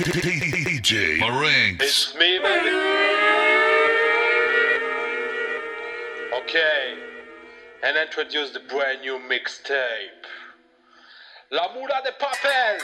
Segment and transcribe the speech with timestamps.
[0.00, 1.82] DJ Marinx.
[1.82, 2.70] It's me, baby.
[6.40, 6.94] Okay,
[7.82, 10.24] and introduce the brand new mixtape.
[11.50, 12.78] La Mula de Papel.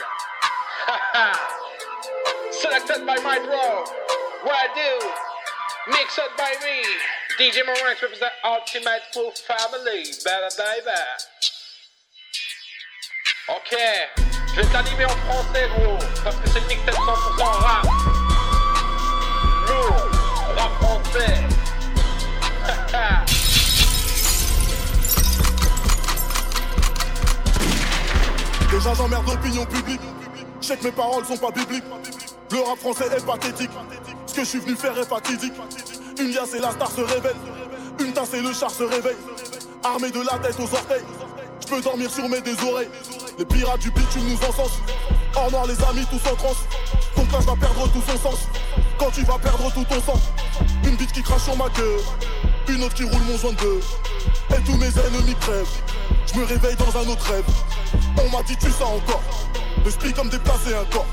[2.51, 3.83] Selected by my bro.
[4.43, 5.09] What do?
[5.91, 6.83] Mixed by me.
[7.39, 10.03] DJ Marinx represent Ultimate Full Family.
[10.23, 11.01] Baby, baby.
[13.49, 13.75] Ok,
[14.57, 15.99] je vais t'animer en français, gros.
[16.23, 17.85] Parce que c'est le mixtape 100% rap.
[19.67, 20.07] Lourd,
[20.57, 21.43] rap français.
[28.71, 30.01] Déjà j'emmerde l'opinion publique.
[30.59, 31.83] Je sais que mes paroles sont pas bibliques.
[32.51, 33.69] Le rap français est pathétique.
[34.25, 35.53] Ce que je suis venu faire est fatidique.
[36.19, 37.35] Une liasse et la star se révèle.
[37.99, 39.17] Une tasse et le char se réveille.
[39.83, 41.05] Armé de la tête aux orteils.
[41.61, 42.89] Je peux dormir sur mes deux oreilles.
[43.37, 44.81] Les pirates du bitume nous encensent.
[45.35, 46.65] Or noir les amis tous en transe.
[47.15, 48.39] Ton clash va perdre tout son sens.
[48.97, 50.19] Quand tu vas perdre tout ton sang.
[50.83, 51.97] Une bite qui crache sur ma queue.
[52.67, 54.55] Une autre qui roule mon joint de.
[54.55, 55.67] Et tous mes ennemis crèvent.
[56.33, 57.45] Je me réveille dans un autre rêve.
[58.17, 59.21] On m'a dit tu ça encore.
[59.85, 61.05] Le split comme déplacer un corps.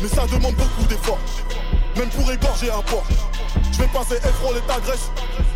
[0.00, 1.18] Mais ça demande beaucoup d'efforts.
[1.96, 3.06] Même pour égorger un porc.
[3.72, 5.10] Je vais passer frôler ta graisse.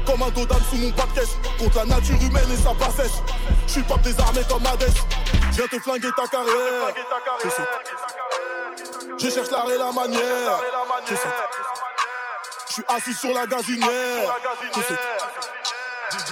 [0.04, 1.38] Comme un dodane sous mon caisse.
[1.56, 3.22] Contre la nature humaine et sa bassesse.
[3.68, 4.92] Je suis pas désarmé comme Hades.
[5.50, 6.94] Je viens te flinguer ta carrière.
[7.44, 7.62] Je sais.
[9.18, 10.60] Je cherche l'art et la manière.
[11.06, 11.28] Je sais.
[12.68, 14.36] Je suis assis sur la gazinière.
[14.74, 14.94] Je sais.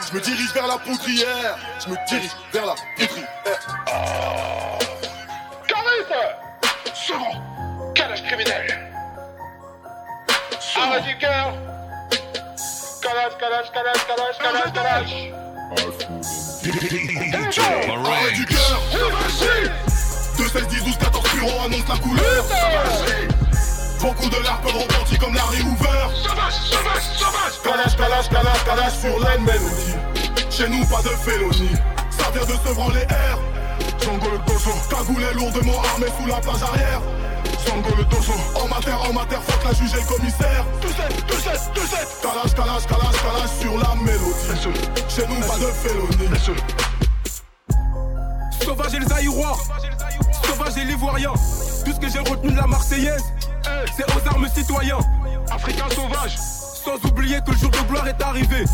[0.09, 1.59] Je me dirige vers la poudrière.
[1.85, 3.29] Je me dirige vers la poudrière.
[5.67, 6.13] Carif
[6.95, 8.91] Second Calage criminel
[10.77, 11.53] Arrêt du cœur
[13.03, 15.33] Calage, calage, calage, calage, calage, calage
[16.69, 19.08] Arrêt du cœur.
[21.89, 22.45] La couleur.
[24.01, 26.09] Beaucoup de larmes peuvent repentir comme Larry Hoover.
[27.65, 29.95] Calage, calage, calage, calage sur la mélodie.
[30.51, 31.71] Chez nous, pas de félonie.
[32.11, 33.39] Ça vient de se branler air.
[34.01, 34.71] Django le torso.
[34.91, 37.01] Cagoulé lourdement armé sous la plage arrière.
[37.67, 38.33] Django le torso.
[38.55, 40.65] En matière, en matière, fuck la juge et le commissaire.
[40.83, 40.97] 2, 7,
[41.27, 41.89] 2, 7, 2, 7.
[42.23, 44.79] Calage, calage, calage, calage sur la mélodie.
[45.09, 46.29] Chez nous, pas de félonie.
[48.65, 49.57] Sauvage et les Aïrois,
[50.45, 51.33] sauvage et l'Ivoirien.
[51.89, 53.25] Tout ce que j'ai retenu de la Marseillaise,
[53.97, 54.99] c'est aux armes citoyens.
[55.51, 58.65] Africains sauvages, sans oublier que le jour de gloire est arrivé.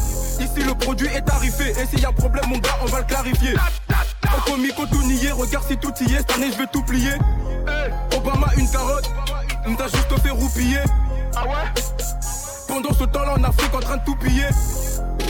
[0.40, 3.04] Ici le produit est tarifé, et s'il y a problème, mon gars, on va le
[3.04, 3.54] clarifier.
[4.24, 6.18] Au comique, tout nier, regarde si tout y est.
[6.18, 7.12] Cette année, je vais tout plier.
[8.16, 9.08] Obama, une carotte,
[9.68, 10.80] il t'a juste fait roupiller.
[11.36, 11.82] Ah ouais?
[12.66, 14.48] Pendant ce temps-là, en Afrique, en train de tout piller.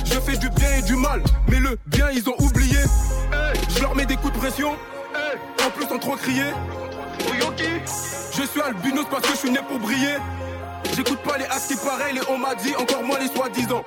[0.07, 2.79] Je fais du bien et du mal, mais le bien ils ont oublié.
[3.69, 6.51] Je leur mets des coups de pression, en plus sans trop crier.
[8.37, 10.17] Je suis albinos parce que je suis né pour briller.
[10.95, 13.85] J'écoute pas les assis pareils, les on m'a dit, encore moins les soi-disant.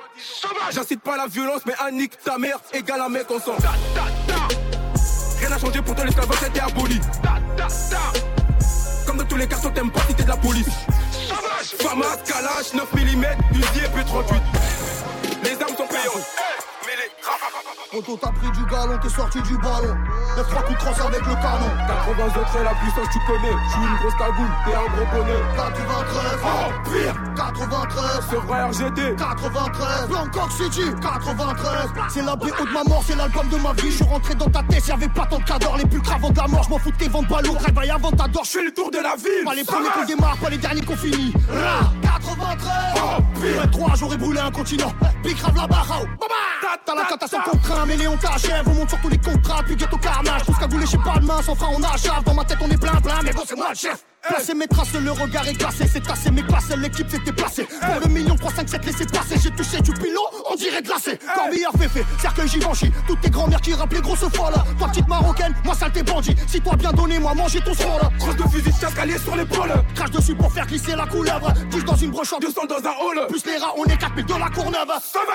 [0.70, 3.58] J'incite pas la violence, mais Annick, ta mère, égale un mec ensemble.
[5.38, 7.00] Rien n'a changé, pourtant l'esclavage était aboli.
[9.06, 10.66] Comme dans tous les cartons, t'aimes pas si t'es de la police.
[11.78, 13.24] Famas, Kalash, 9 mm,
[13.54, 14.40] Uzi et P38.
[15.44, 16.47] Les armes sont payantes.
[17.90, 19.94] Les Poto t'as pris du galon, t'es sorti du ballon.
[20.36, 21.72] Neuf trois coups de crosse avec le canon.
[21.88, 23.52] 80 autres, c'est la puissance, tu connais.
[23.64, 25.40] Je suis une grosse cagoule, t'es un gros bonnet.
[25.56, 31.72] 93, Oh, pire 93, Ce vrai RGT 93, Bangkok City, 93.
[32.10, 33.90] C'est la BO de ma mort, c'est l'album de ma vie.
[33.90, 35.76] Je suis rentré dans ta tête, y'avait pas tant de cadors.
[35.78, 37.58] Les plus avant de la mort, je m'en fous de tes ventes pas lourdes.
[37.64, 40.04] Réveille avant t'adores, je Je fais le tour de la ville Pas les premiers qu'on
[40.04, 41.32] démarre, pas les derniers qu'on finit.
[41.48, 43.70] Ra, 93 Oh, pire.
[43.70, 44.92] Trois j'aurais brûlé un continent.
[45.22, 46.02] Big grave la barre,
[46.84, 48.66] T'as la tentation contre un, mais Léon t'achève.
[48.66, 50.42] On monte sur tous les contrats, puis ghetto carnage.
[50.44, 52.22] Tout ce qu'a voulu, de main, sans frein, on achève.
[52.24, 54.07] Dans ma tête, on est plein, plein, mais bon, c'est moi le chef.
[54.22, 57.64] Placer mes traces, le regard est glacé, c'est tassé, mes classes, l'équipe s'était placée.
[57.64, 60.20] Pour le million 3, 5, 7, laissez passer, j'ai touché du pilot,
[60.50, 61.18] on dirait glacé.
[61.34, 64.64] Corbillard féfé, cercueil Givenchy, toutes tes grand-mères qui rappelaient grosse fois là.
[64.78, 66.34] Toi petite marocaine, moi sale t'es bandit.
[66.46, 68.10] Si toi bien donné, moi manger ton sang là.
[68.18, 71.52] Crosse de fusil de cascalier sur l'épaule Crache dessus pour faire glisser la couleuvre.
[71.70, 74.24] Touche dans une broche en 200 dans un hall plus les rats, on est 4000
[74.24, 74.88] de la Courneuve.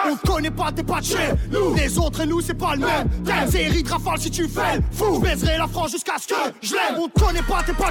[0.09, 0.99] On connaît pas, t'es pas
[1.51, 1.73] nous.
[1.75, 3.49] Les autres et nous, c'est pas le même.
[3.49, 5.15] Série de rafale si tu fais fou.
[5.15, 6.99] Je baiserai la France jusqu'à ce que je l'aime.
[6.99, 7.89] On connaît pas, t'es pas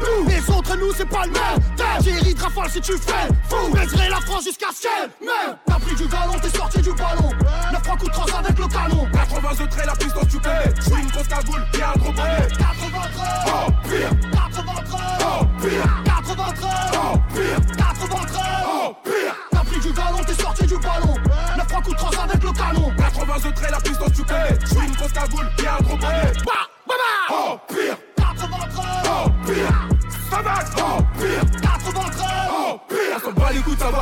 [0.00, 0.31] nous.
[0.32, 1.60] Les autres nous, c'est pas le même.
[1.76, 3.70] De rafale si tu fais fou.
[3.70, 5.56] Baiserai la France jusqu'à ce qu'elle m'aime.
[5.66, 7.30] T'as pris du galon, t'es sorti du ballon.
[7.72, 9.06] 9 3 coups de crosse avec le canon.
[9.12, 12.48] 80 autres, la puissance, tu connais Je suis une grosse cagoule, t'es un gros bonnet
[12.58, 13.28] 93.
[13.46, 15.00] Oh, pire 93.
[15.20, 16.68] Oh, pire 93.
[16.94, 18.42] Oh, pire 93.
[18.66, 21.14] Oh, pire T'as pris du galon, t'es sorti du ballon.
[21.58, 22.92] 9 3 coups de crosse avec le canon.
[22.96, 26.32] 80 autres, la puissance, tu connais Je suis une grosse cagoule, t'es un gros bonnet
[26.46, 26.52] Bah,
[26.88, 27.34] bah, bah.
[27.34, 28.84] Oh, pire 93.
[29.04, 29.91] Oh, pire
[30.32, 31.52] Savage Oh, pire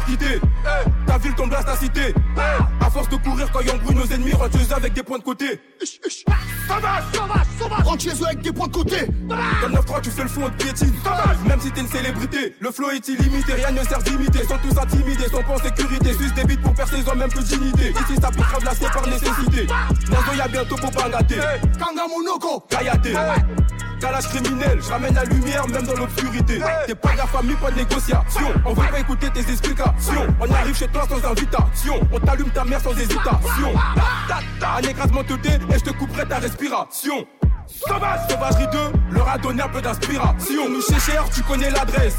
[0.06, 0.41] quitté.
[1.06, 2.15] Ta ville tombe là, ta cité.
[2.81, 5.61] À force de courir quand y'en brûle nos ennemis, rentre avec des points de côté.
[6.69, 7.85] Sauvage, sauvage, sauvage.
[7.85, 9.06] Rentre chez eux avec des points de côté.
[9.29, 9.37] Dans
[9.69, 10.94] le 9-3, tu fais le fond de piétine.
[11.49, 14.44] Même si t'es une célébrité, le flow est illimité, rien ne sert d'imiter.
[14.44, 16.12] Sont tous intimidés, sont pas en sécurité.
[16.12, 17.91] Sus des bites pour percer, ils ont même plus d'unité.
[17.91, 19.67] Ici, ça pique grave c'est par nécessité.
[19.67, 21.41] Nazo, y'a bientôt pour pas gâter.
[21.81, 22.61] Kangamunoko.
[22.69, 23.09] Kayate.
[24.00, 26.61] Calage criminel, je ramène la lumière même dans l'obscurité.
[26.87, 28.49] T'es pas de la famille, pas de négociation.
[28.64, 30.26] On veut pas écouter tes explications.
[30.41, 32.00] On arrive chez toi sans invitation.
[32.11, 33.75] On t'allume ta mère sans hésitation.
[34.62, 37.26] Un écrasement te dé et je te couperai ta respiration.
[37.67, 38.79] Sauvage, sauvagerie 2,
[39.12, 40.69] leur a donné un peu d'inspiration.
[40.69, 42.17] Nous Cher, tu connais l'adresse.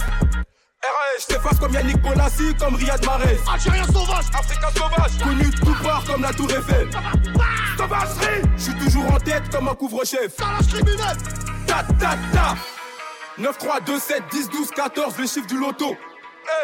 [0.84, 3.38] RAS, je t'efface comme Yannick Bonassi, comme Riyad Mahrez.
[3.52, 4.26] Algérien sauvage.
[4.34, 6.90] Africain sauvage, connu de tout part comme la Tour Eiffel.
[7.78, 10.36] Sauvagerie, je suis toujours en tête comme un couvre-chef.
[10.38, 11.18] Calage criminel.
[11.72, 12.56] Ta ta ta
[13.38, 15.96] 9, 3, 2, 7, 10, 12, 14, les chiffres du loto.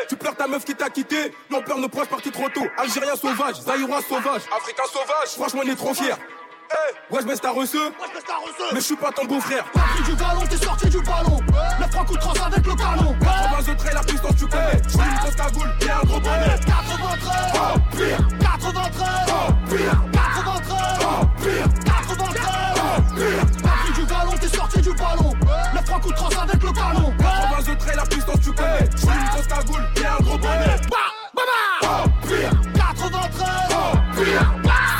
[0.09, 2.67] Tu pleures ta meuf qui t'a quitté, non pleure nos proches partis trop tôt.
[2.77, 6.11] Algérien sauvage, Zaïrois sauvage, Africain sauvage, franchement on est trop fiers.
[7.09, 7.77] Ouais, je t'as reçu,
[8.73, 9.63] mais je suis pas ton beau-frère.
[9.73, 11.39] T'as pris du galon, t'es sorti du ballon.
[11.79, 13.15] Le franc coup trans avec le canon.
[13.21, 14.81] 80 traits, la puissance tu connais.
[14.83, 16.59] Je suis une grosse cagoule et un gros bonnet.
[16.65, 17.33] 93.
[17.55, 18.17] Oh, pire.
[18.41, 19.07] 93.
[19.29, 20.01] Oh, pire.
[20.11, 20.77] 93.
[20.99, 21.69] Oh, pire.
[21.85, 22.41] 93.
[22.75, 23.56] Oh, pire.
[24.37, 25.33] Galon, t'es sorti du ballon.
[25.73, 27.13] Le franc coup trans avec le canon.
[27.19, 28.89] 80 traits, la puissance tu connais.
[28.91, 30.79] Je suis une grosse cagoule et un gros bonnet.
[30.89, 30.97] Bah,
[31.33, 31.43] bah,
[31.81, 32.03] bah.
[32.05, 32.51] Oh, pire.
[32.75, 33.47] 93.
[33.71, 34.47] Oh, pire.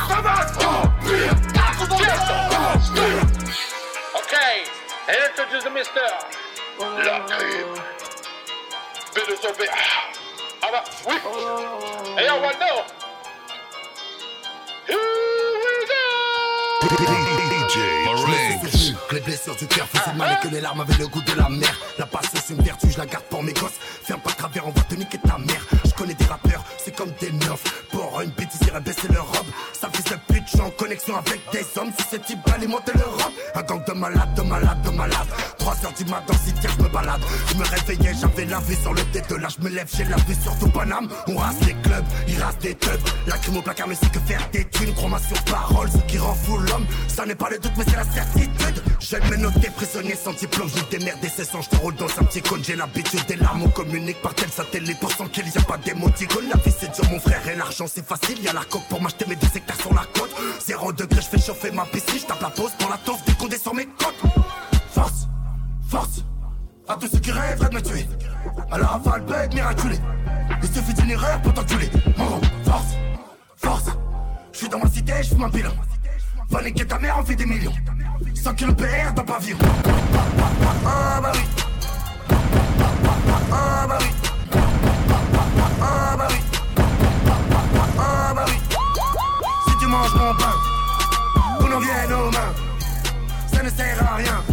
[0.07, 0.35] Ça va.
[0.61, 1.35] Oh, pire.
[1.53, 2.07] 93.
[4.15, 4.53] Okay,
[5.07, 6.09] and introduce the Mister.
[6.79, 7.75] La crime.
[9.41, 9.67] Something.
[10.61, 11.15] Ah bah, oui.
[12.19, 12.57] Et on va le
[14.87, 14.97] Here
[15.63, 15.75] we
[17.27, 17.33] go?
[19.47, 21.73] Blessures du cœur faisaient mal et que les larmes avaient le goût de la mer.
[21.97, 23.79] La patience c'est une vertu, je la garde pour mes gosses.
[23.79, 25.65] Ferme pas travers, on va te niquer ta mère.
[25.85, 27.85] Je connais des rappeurs, c'est comme des neufs.
[27.91, 29.46] Pour une bêtise, ils baisser leur robe.
[30.67, 33.33] En connexion avec des hommes susceptibles d'alimenter leur robe.
[33.55, 35.27] Un gang de malades, de malades, de malades.
[35.57, 37.21] 3 heures du matin, si tiens, je me balade.
[37.49, 39.47] Je me réveillais, j'avais la vue sur le tête là.
[39.55, 41.07] Je me lève, j'ai la vue sur tout Paname.
[41.27, 42.99] On rase les clubs, ils rasent des tubs.
[43.27, 44.93] La crime au placard, mais c'est que faire des thunes.
[44.93, 46.85] Crois-moi sur parole, ce qui rend fou l'homme.
[47.07, 48.83] Ça n'est pas le doute, mais c'est la certitude.
[48.99, 50.69] J'aime me noter prisonnier sans diplôme.
[50.69, 52.63] Je démerde c'est sans je te roule dans un petit cône.
[52.63, 54.99] J'ai l'habitude des larmes, on communique par tel satellite.
[54.99, 56.49] Pour sans qu'il y a pas d'émoticône.
[56.49, 58.41] La vie c'est dur, mon frère, et l'argent c'est facile.
[58.43, 60.31] Y a la coque pour m'acheter mes deux hectares sur la côte.
[60.65, 62.19] Zéro degré, je fais chauffer ma piscine.
[62.19, 64.21] Je tape la pause pour la toffe, décondé sur mes côtes.
[64.92, 65.27] Force,
[65.89, 66.24] force.
[66.88, 68.07] À tous ceux qui rêveraient de me tuer.
[68.71, 70.00] À la rafale, bête miraculée.
[70.62, 71.89] Il suffit d'une erreur pour t'enculer.
[72.18, 72.95] Mon force,
[73.56, 73.86] force.
[74.51, 75.71] Je suis dans ma cité, je fume un bilan.
[76.50, 77.74] Va niquer ta mère, on fait des millions.
[78.33, 79.57] 100 kilos PR dans pavillon.
[80.86, 81.42] Ah bah oui.
[83.51, 84.07] Ah bah oui.
[85.81, 86.38] Ah bah oui.
[88.00, 88.56] Ah bah oui.
[90.07, 90.54] Manges mon pain,
[91.59, 92.54] qu'on en vienne aux mains.
[93.51, 94.44] Ça ne sert à rien.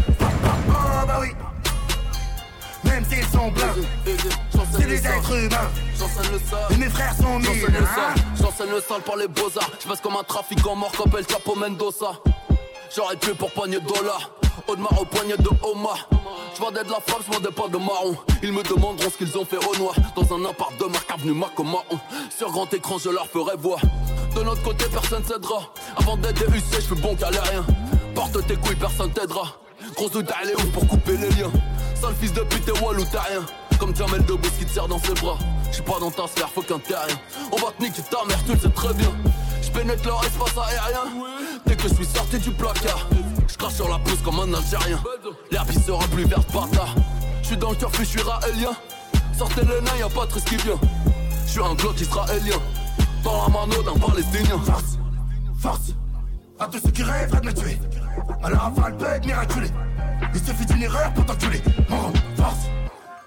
[0.71, 1.29] Ah bah oui.
[2.85, 3.75] Même s'ils sont pleins,
[4.77, 5.71] c'est des êtres humains.
[5.99, 6.59] J'enseigne le sale.
[6.71, 7.47] Et mes frères sont mille.
[7.47, 7.89] J'enseigne le hein.
[7.95, 8.25] sale.
[8.41, 9.71] J'enseigne le sale par les beaux-arts.
[9.81, 12.13] Je passe comme un trafiquant mort comme El Chapo Mendoza.
[12.95, 14.31] J'aurais tué pour poignée de dollars.
[14.67, 16.09] Audemars au poignet de Omar.
[16.55, 18.17] Je vendais de la frappe, je vendais pas de marron.
[18.43, 19.95] Ils me demanderont ce qu'ils ont fait au noir.
[20.17, 21.99] Dans un appart de marque avenue Macomaron.
[22.37, 23.81] Sur grand écran, je leur ferai voir.
[24.35, 25.73] De notre côté, personne s'aidera.
[25.97, 27.65] Avant d'être UC, je suis bon rien
[28.15, 29.57] Porte tes couilles, personne t'aidera.
[29.97, 31.53] Grosse doute, elle est pour couper les liens.
[32.01, 33.43] Sale fils de pute et walou, t'as rien.
[33.79, 35.39] Comme Jamel Debbouze qui te serre dans ses bras.
[35.71, 37.17] J'suis pas dans ta sphère, faut qu'un terrien.
[37.53, 39.13] On va te niquer ta mère, tu le sais très bien.
[39.63, 41.27] J'pénètre leur espace aérien.
[41.67, 43.09] Dès que je suis sorti du placard,
[43.49, 45.03] j'crache sur la pousse comme un Algérien.
[45.51, 46.95] L'herbe sera plus verte par tard.
[47.43, 48.73] J'suis dans le cœur, je suis raélien.
[49.37, 50.79] Sortez les nains, y'a pas de risque qui vient.
[51.47, 52.61] J'suis un glock israélien.
[53.25, 54.59] Dans la mano d'un palestinien.
[54.65, 54.99] Force,
[55.59, 55.95] force.
[56.61, 57.79] À tous ceux qui rêveraient de me tuer.
[58.43, 59.71] À la rafale, bête miraculée.
[60.35, 61.63] Il suffit d'une erreur pour t'enculer.
[61.89, 62.67] Mon force,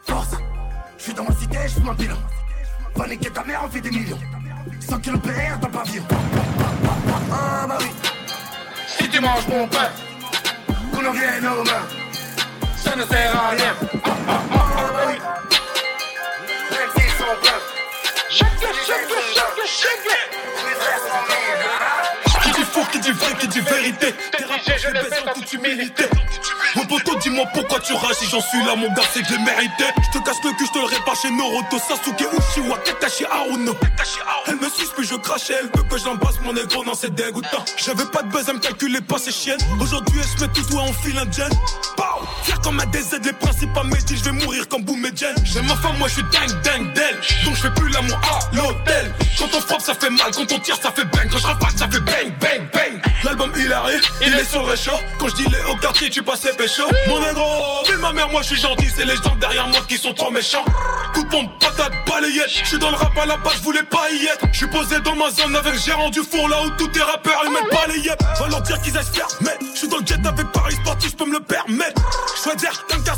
[0.04, 0.36] force.
[0.98, 2.16] Je suis dans ma cité, je un bilan.
[2.96, 4.20] Va niquer ta mère, on fait des millions.
[4.80, 6.04] 100 kilos PR dans pavillon.
[7.32, 7.88] Ah bah oui.
[8.88, 9.90] Si tu manges mon pain,
[10.92, 11.88] Qu'on en vienne aux mains.
[12.76, 13.74] ça ne sert à rien.
[14.06, 15.57] Ah bah oui.
[18.30, 18.44] Qui
[22.52, 24.14] dit faux, qui dit vrai, qui dit vérité.
[24.32, 26.04] T'es DJ, je le fais en toute humilité.
[26.76, 28.16] Mon poteau, dis-moi pourquoi tu rages.
[28.16, 29.86] Si j'en suis là, mon gars, c'est que je l'ai mérité.
[30.14, 33.74] Je te casse le cul, je te le répare chez Noroto, Sasuke, Uchiwa, Kakashi, Haruno.
[34.48, 37.64] Elle me suce, puis je crache, elle veut que j'embrasse mon ego, non, c'est dégoûtant.
[37.78, 39.60] J'avais pas de buzz à me calculer, pas ces chiennes.
[39.80, 41.26] Aujourd'hui, elle se met tout ouais, on file un.
[41.98, 43.84] Pow Fier comme un DZ, les principes à
[44.16, 45.36] je vais mourir comme Boom et Jen.
[45.44, 47.16] J'aime ma femme, moi je suis dingue, dingue d'elle.
[47.44, 49.14] Donc je fais plus l'amour à l'hôtel.
[49.38, 51.28] Quand on frappe, ça fait mal, quand on tire, ça fait bang.
[51.30, 53.02] Quand je rafale, ça fait bang, bang, bang.
[53.24, 55.00] L'album il arrive, il est sur le réchaud.
[55.20, 56.84] Quand je dis les au quartier, tu passes pécho.
[57.08, 58.88] Mon négro, mais ma mère, moi je suis gentil.
[58.96, 60.64] C'est les gens derrière moi qui sont trop méchants.
[61.14, 62.50] Coup de pompe, patate, balayette.
[62.64, 64.46] Je suis dans le rap à la base, je voulais pas y être.
[64.52, 67.42] Je suis posé dans ma zone avec gérant du four là où tous tes rappeurs
[67.46, 68.22] ils mettent pas les yep.
[68.40, 71.16] Va leur dire qu'ils faire, mais je suis dans le jet avec Paris Sportif, je
[71.16, 72.02] peux me le permettre.
[72.44, 72.72] Je veux dire,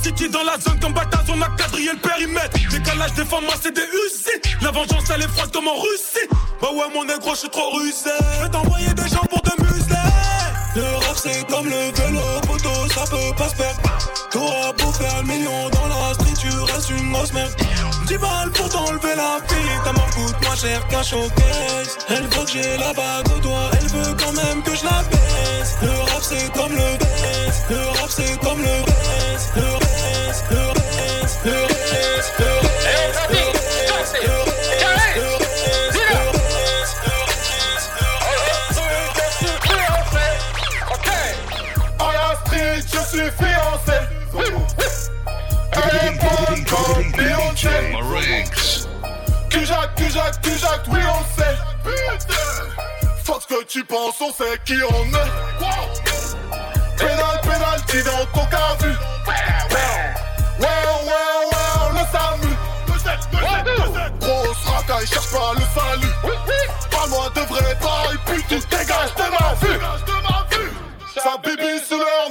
[0.03, 2.57] City dans la zone comme bâtard, on a quadrillé le périmètre.
[2.69, 4.61] Décalage des formes, moi c'est des UC.
[4.61, 6.27] La vengeance elle est froide comme en Russie.
[6.61, 8.11] Bah ouais, mon négro, je suis trop rusé.
[8.35, 9.95] Je vais t'envoyer des gens pour te museler.
[10.75, 13.81] Le rap c'est comme le vélo, poteau, ça peut pas se perdre.
[14.29, 17.53] T'auras beau faire le million dans la street, tu restes une grosse merde.
[18.09, 21.95] 10 balles pour t'enlever la fille, ta mort coûte moins cher qu'un showcase.
[22.09, 25.03] Elle veut que j'ai la bague au doigt, elle veut quand même que je la
[25.03, 25.77] baisse.
[25.83, 30.73] Le rap c'est comme le baisse, le rap c'est comme le baisse, le baisse, le
[30.73, 33.69] baisse, le baisse, le baisse, le baisse.
[43.09, 44.98] suis fiancé.
[45.89, 47.69] Bonne comme Beyoncé.
[49.49, 51.57] Cujac, Cujac, Cujac, oui on sait.
[53.23, 55.31] Fuck ce que tu penses, on sait qui on est.
[56.97, 58.89] Pénal, pénalty dans ton cas vu.
[58.89, 59.35] Ouais,
[60.59, 62.53] ouais, ouais, le SAMU.
[64.19, 66.13] Grosse racaille, cherche pas le salut.
[66.91, 69.79] Parle-moi de vrai bail, puis tu dégages de ma vue.
[71.15, 72.28] Sa bibi sous leur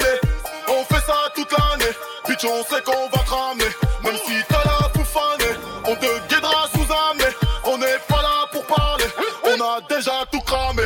[2.44, 3.64] nez on sait qu'on va cramer.
[4.04, 7.32] Même si t'as la foufanée, on te guidera sous amener.
[7.64, 9.04] On n'est pas là pour parler,
[9.44, 10.82] on a déjà tout cramé.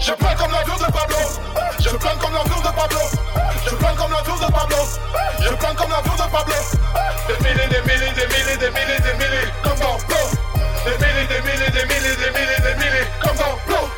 [0.00, 1.16] Je plains comme l'avion de Pablo.
[1.78, 2.98] Je plains comme l'avion de Pablo.
[3.64, 4.76] Je plains comme l'avion de Pablo.
[5.40, 6.54] Je plains comme l'avion de Pablo.
[7.28, 10.26] Des milliers, des milliers, des milliers, des milliers, des milliers, comme dans Blow.
[10.84, 13.88] Des milliers, des milliers, des milliers, des milliers, des milliers, comme dans Blow.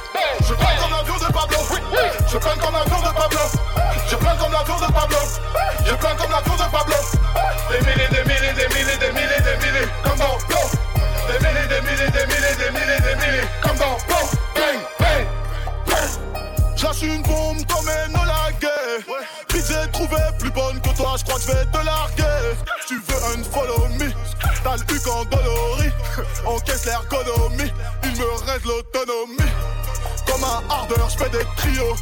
[0.46, 1.58] Je plains comme l'avion de Pablo.
[2.28, 3.11] Je plains comme l'avion de
[6.32, 6.94] Comme l'avion de Pablo.
[7.70, 10.68] Des milliers, des milliers, des milliers, des milliers, des milliers, comme dans Blow.
[11.28, 14.24] Des milliers, des milliers, des milliers, des milliers, des milliers, comme dans Blow.
[14.54, 15.26] Bang, bang,
[15.86, 16.76] bang.
[16.76, 19.04] J'lâche une bombe comme la guerre.
[19.48, 22.56] Puis j'ai trouvé plus bonne que toi, je crois que je vais te larguer.
[22.88, 24.10] Tu veux un follow me,
[24.64, 25.92] t'as le huc en dolorie.
[26.46, 27.72] Encaisse l'ergonomie,
[28.04, 29.52] il me reste l'autonomie.
[30.26, 31.96] Comme un ardeur, je fais des trios.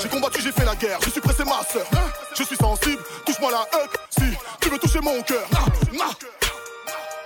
[0.00, 1.86] J'ai combattu, j'ai fait la guerre, je suis pressé ma soeur.
[2.36, 5.46] Je suis sensible, touche-moi la hutte si tu veux toucher mon cœur.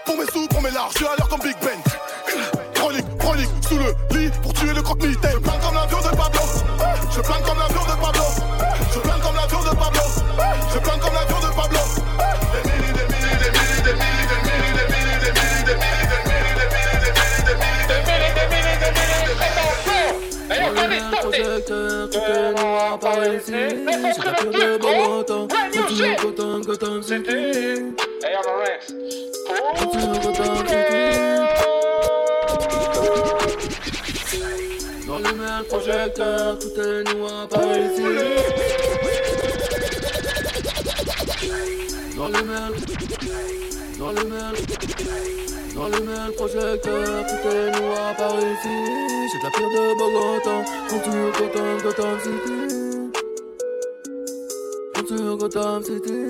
[0.04, 1.81] Pour mes sous, pour mes larges, je suis à l'heure comme Big Ben.
[22.24, 23.52] C'était noir par ici.
[35.06, 36.68] Dans le mer projecteur, tout
[37.48, 38.02] par ici.
[42.16, 42.70] Dans le mer,
[43.98, 45.41] dans le mer
[45.90, 48.76] dans le projecteur, est noir par ici.
[49.32, 50.56] J'ai de la pire de Bogota,
[50.88, 53.12] continue Gotham, Gotham City.
[54.94, 56.20] Continue Gotham City.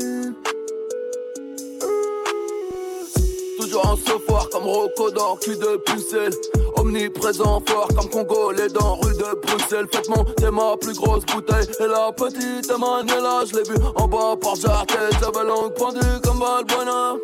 [3.60, 3.96] Toujours en
[4.28, 6.32] voir comme Rocco dans cul de pucelle.
[6.76, 9.86] Omniprésent fort comme Congolais dans rue de Bruxelles.
[9.92, 11.66] Faites monter ma plus grosse bouteille.
[11.78, 15.10] Et la petite Emmanuela, je l'ai vue en bas par Jartet.
[15.20, 17.16] J'avais langue pendue comme Valbuena.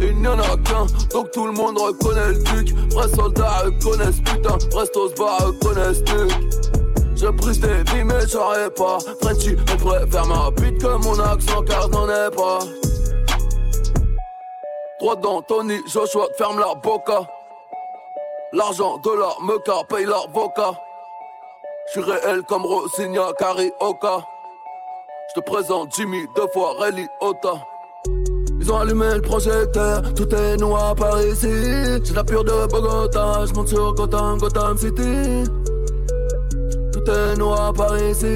[0.00, 2.74] Il n'y en a qu'un, donc tout le monde reconnaît le duc.
[2.92, 6.32] Vrais soldats connaissent putain, Restos bar connaissent duc.
[7.16, 11.62] Je brise des vies mais j'aurais pas Frenchy, elle préfère ma bite que mon accent
[11.62, 12.60] car n'en est pas
[15.00, 17.26] Droit d'Anthony, Joshua, ferme la boca
[18.52, 20.72] L'argent de la meca paye l'avocat.
[21.86, 24.26] Je suis réel comme Rosigna Carioca.
[25.28, 27.54] Je te présente Jimmy deux fois Rally Ota.
[28.68, 31.48] Ils ont allumé le projecteur, tout est noir par ici.
[32.04, 35.48] J'ai la pure de Bogota, je monte sur Gotham, Gotham City.
[36.92, 38.26] Tout est noir par ici.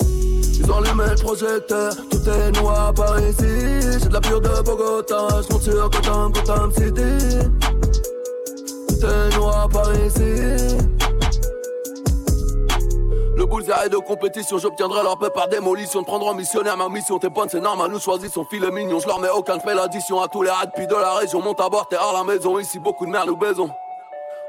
[0.00, 3.98] Ils ont allumé le projecteur, tout est noir par ici.
[4.00, 7.38] J'ai de la pure de Bogota, je monte sur Gotham, Gotham City.
[8.88, 10.76] Tout est noir par ici.
[13.40, 16.04] Le bullseye de compétition, j'obtiendrai leur paix par démolition.
[16.06, 17.90] En missionnaire, ma mission, tes bonnes, c'est normal.
[17.90, 20.94] Nous choisissons filet mignon, je leur mets aucun, fait l'addition à tous les puis de
[20.94, 21.40] la région.
[21.40, 23.70] Monte à bord, t'es à la maison, ici beaucoup de merde ou baisons.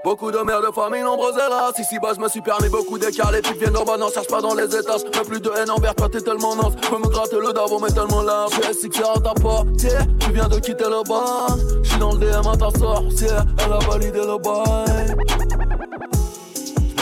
[0.03, 1.71] Beaucoup de mères de famille, nombreuses hélas.
[1.79, 3.31] Ici bas, je me suis permis beaucoup d'écarts.
[3.31, 5.05] Les types viennent d'en bas, n'en cherche pas dans les étages.
[5.25, 6.75] Plus de haine envers toi, t'es tellement naze.
[6.89, 8.51] Peux me gratter le davo, mais tellement large.
[8.81, 10.05] J'ai que à ta portière.
[10.19, 11.55] Tu viens de quitter le bar.
[11.81, 13.45] J'suis dans le DM à ta sorcière.
[13.57, 15.15] Elle a validé le bail.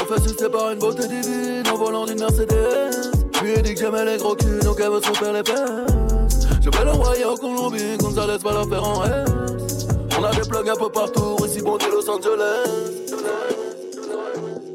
[0.09, 3.11] Fais sucer par une beauté divine en volant d'une Mercedes.
[3.43, 5.43] Lui ai dit que j'aimais les gros culs, donc elle veut se faire les.
[5.45, 9.87] Je vais l'envoyer en Colombie, va la faire en reste.
[10.19, 12.69] On a des plugs un peu partout, ici bon Los Angeles.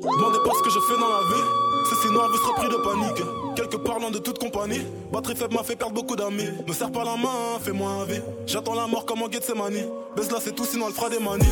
[0.02, 1.42] Demandez pas ce que je fais dans la vie.
[1.88, 3.56] C'est si noir, vous serez pris de panique.
[3.56, 4.86] Quelque parlant de toute compagnie.
[5.12, 6.48] Batterie faible m'a fait perdre beaucoup d'amis.
[6.68, 8.22] Me serre pas la main, fais-moi un V.
[8.46, 9.82] J'attends la mort comme en Gethsemane.
[10.16, 11.44] Baisse là, c'est tout, sinon elle fera des manies.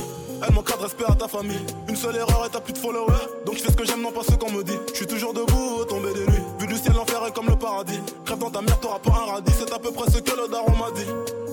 [0.45, 1.65] Elle manquera de respect à ta famille.
[1.89, 3.13] Une seule erreur et t'as plus de followers.
[3.47, 4.79] Donc je fais ce que j'aime, non pas ce qu'on me dit.
[4.89, 6.43] Je suis toujours debout, tombé des nuits.
[6.59, 8.01] Vu du ciel, l'enfer est comme le paradis.
[8.25, 9.53] Crève dans ta mère, t'auras pas un radis.
[9.57, 11.07] C'est à peu près ce que le daron m'a dit.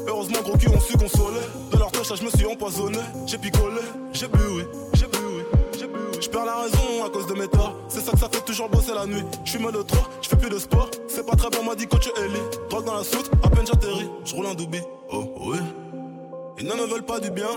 [0.08, 1.42] Heureusement, gros cul ont su consoler.
[1.72, 3.00] De leur touche, je me suis empoisonné.
[3.28, 3.82] J'ai picolé,
[4.12, 5.44] j'ai bu, oui, j'ai bu, oui.
[6.22, 7.76] Je perds la raison à cause de mes torts.
[7.88, 9.24] C'est ça que ça fait toujours bosser la nuit.
[9.46, 10.90] Je suis de trop, je fais plus de sport.
[11.08, 12.42] C'est pas très bon, m'a dit coach Ellie.
[12.70, 14.10] Drogue dans la soute, à peine j'atterris.
[14.26, 14.82] Je roule un doubi.
[15.12, 15.58] Oh oui.
[16.60, 17.48] Ils ne me veulent pas du bien.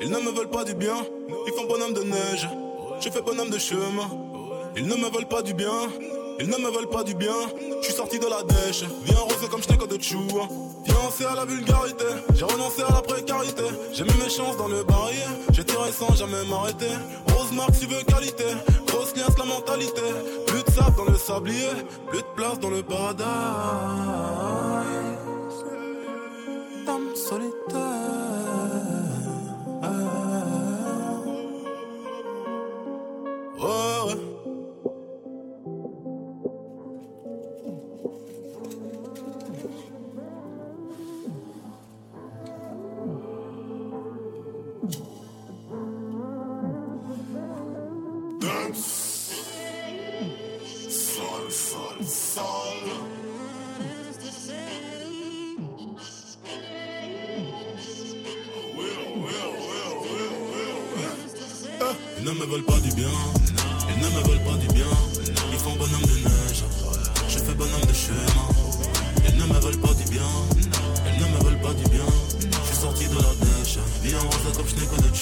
[0.00, 0.96] Ils ne me veulent pas du bien.
[1.46, 2.48] Ils font bonhomme de neige.
[3.00, 4.08] Je fais bonhomme de chemin.
[4.76, 5.88] Ils ne me veulent pas du bien.
[6.40, 7.34] Ils ne me veulent pas du bien,
[7.80, 8.84] je suis sorti de la dèche.
[9.02, 10.22] Viens rose comme je n'ai de chou.
[10.84, 13.64] Fiancé à la vulgarité, j'ai renoncé à la précarité.
[13.92, 16.94] J'ai mis mes chances dans le barrière, j'ai tiré sans jamais m'arrêter.
[17.34, 18.44] Rose marque, tu veux qualité,
[18.86, 20.02] grosse liasse la mentalité.
[20.46, 21.70] Plus de sable dans le sablier,
[22.06, 23.24] plus de place dans le paradis.
[26.86, 28.27] Dame solitaire.
[29.88, 29.94] Ils
[33.64, 34.37] ne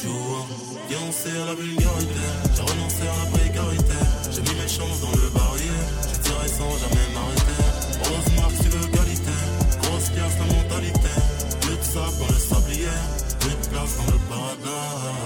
[0.06, 0.46] chou.
[0.88, 4.00] Fiancé à la vulgarité, j'ai renoncé à la précarité.
[4.30, 7.62] J'ai mis mes chances dans le barrière, j'ai tiré sans jamais m'arrêter.
[8.06, 9.36] Rose marque, tu veux qualité,
[9.82, 11.14] grosse pièce la mentalité.
[11.60, 12.98] Plus de sable dans le sablier,
[13.40, 15.25] plus de place dans le paradis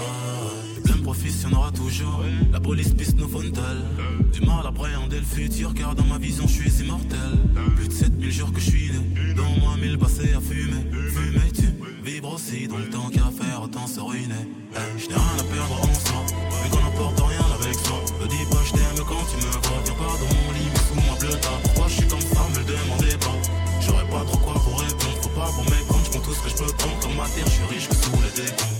[1.53, 2.23] aura toujours.
[2.51, 3.83] La police piste nos fontales.
[4.33, 7.37] Du mal à appréhender le futur, car dans ma vision, je suis immortel.
[7.75, 9.33] Plus de 7000 jours que je suis né.
[9.35, 10.85] Dans moi, mille passés à fumer.
[10.91, 11.73] Fumer, tu
[12.03, 14.45] vibres aussi dans le temps qu'à faire, autant se ruiner.
[14.73, 16.25] Hey, je n'ai rien à perdre en soi,
[16.63, 17.99] vu qu'on n'apporte rien avec soi.
[18.21, 19.81] Me dis pas, je t'aime quand tu me vois.
[19.83, 22.65] Viens pas dans mon lit, sous ma bleu Pourquoi je suis comme ça, me le
[22.65, 23.37] demandez pas.
[23.81, 26.09] J'aurais pas trop quoi pour répondre, faut pas pour mes comptes.
[26.13, 28.11] Je tout ce que je peux prendre comme ma terre, je suis riche que sous
[28.11, 28.70] les décombres.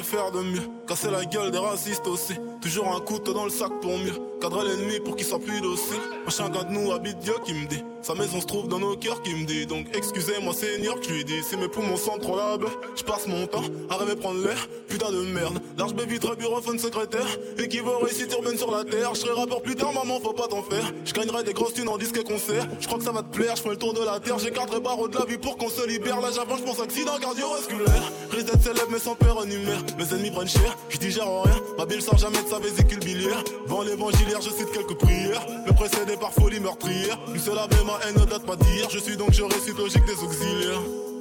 [0.00, 0.62] Faire de mieux.
[0.86, 2.34] Casser la gueule des racistes aussi.
[2.60, 6.00] Toujours un couteau dans le sac pour mieux cadrer l'ennemi pour qu'il soit plus docile.
[6.24, 7.82] Machin gars de nous habite Dieu qui me dit.
[8.02, 9.66] Sa maison se trouve dans nos cœurs qui me dit.
[9.66, 11.42] Donc excusez-moi Seigneur je lui dis.
[11.44, 14.68] Si mes poumons sont trop labs, je passe mon temps à rêver prendre l'air.
[14.88, 15.60] Putain de merde.
[15.78, 17.26] Large baby très bureauphone secrétaire.
[17.56, 19.14] Équivaut réussite urbaine sur la terre.
[19.14, 20.90] Je serai rappeur plus tard, maman, faut pas t'en faire.
[21.04, 22.66] Je gagnerai des grosses thunes en disque et concert.
[22.80, 24.40] Je crois que ça va te plaire, je fais le tour de la terre.
[24.40, 26.20] J'écarterai barreaux de la vie pour qu'on se libère.
[26.20, 28.12] Là j'avance, je pense accident cardiovasculaire.
[28.32, 29.81] Risque d'être célèbre mais sans peur numère.
[29.98, 31.56] Mes ennemis prennent cher, je digère rien.
[31.78, 33.42] Ma bille sort jamais de sa vésicule biliaire.
[33.66, 35.46] Vend l'évangile je cite quelques prières.
[35.66, 37.18] Me précédé par folie meurtrière.
[37.32, 38.88] Une seule avait ma haine ne date pas d'hier.
[38.90, 41.11] Je suis donc je récite logique des auxiliaires.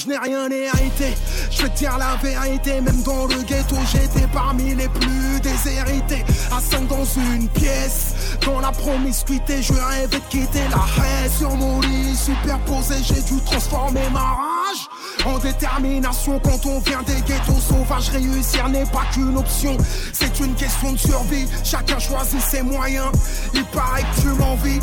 [0.00, 1.14] Je n'ai rien hérité.
[1.50, 6.24] Je vais te dire la vérité Même dans le ghetto j'étais parmi les plus déshérités.
[6.50, 11.28] À 5 dans une pièce Dans la promiscuité je rêvais de quitter la haie.
[11.28, 14.88] Sur mon lit superposé j'ai dû transformer ma rage
[15.26, 16.40] en détermination.
[16.40, 19.76] Quand on vient des ghettos sauvages Réussir n'est pas qu'une option.
[20.12, 21.46] C'est une question de survie.
[21.64, 23.10] Chacun choisit ses moyens.
[23.54, 24.80] Il paraît que tu m'envies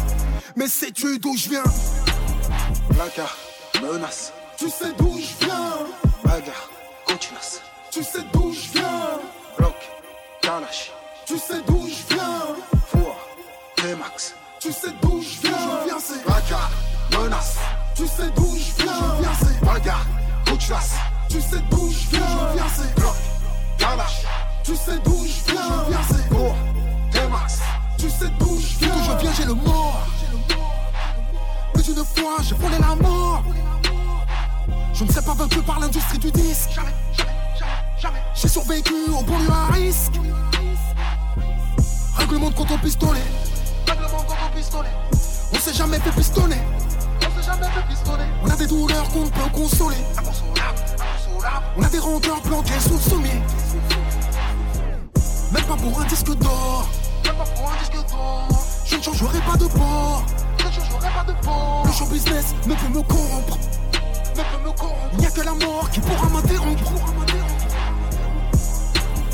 [0.55, 1.63] Mais sais-tu d'où je viens?
[2.89, 3.35] Placard,
[3.81, 4.31] menace.
[4.67, 5.77] Tu sais d'où je viens
[6.25, 6.69] Bagarre.
[7.89, 9.21] Tu sais d'où je viens
[9.57, 9.75] Bloc,
[10.41, 10.91] Kalash.
[11.25, 12.41] Tu sais d'où je viens
[12.87, 13.15] Four,
[13.77, 14.35] T-Max.
[14.59, 16.69] Tu sais d'où je viens Je viens c'est Bagarre,
[17.13, 17.55] menace.
[17.95, 20.05] Tu sais d'où je viens Je viens c'est Bagarre.
[21.29, 23.15] Tu sais d'où je viens Je viens c'est Bloc,
[23.77, 24.25] Kalash.
[24.65, 27.59] Tu sais d'où je viens Je viens c'est T-Max.
[27.97, 30.07] Tu sais d'où je viens D'où je viens j'ai le mort
[31.73, 33.43] Plus d'une fois j'ai volé la mort
[34.97, 36.71] Je ne sais pas vaincu par l'industrie du disque.
[38.33, 40.13] J'ai survécu au bon lieu à risque.
[42.15, 43.21] Règlement de compte au pistolet.
[45.53, 46.11] On s'est jamais On jamais fait
[47.87, 48.25] pistonner.
[48.43, 49.97] On a des douleurs qu'on peut consoler.
[51.77, 53.41] On a des rancœurs planquées sous le sommier.
[55.51, 56.89] Même pas pour un disque d'or.
[57.23, 58.47] Même pas pour un disque d'or.
[58.83, 60.25] Je ne changerai pas de port.
[60.57, 61.83] Je ne changerai pas de port.
[61.85, 63.59] Le show business ne peut me corrompre
[64.37, 66.91] Ne peut me corrompre Il n'y a que la mort qui pourra m'interrompre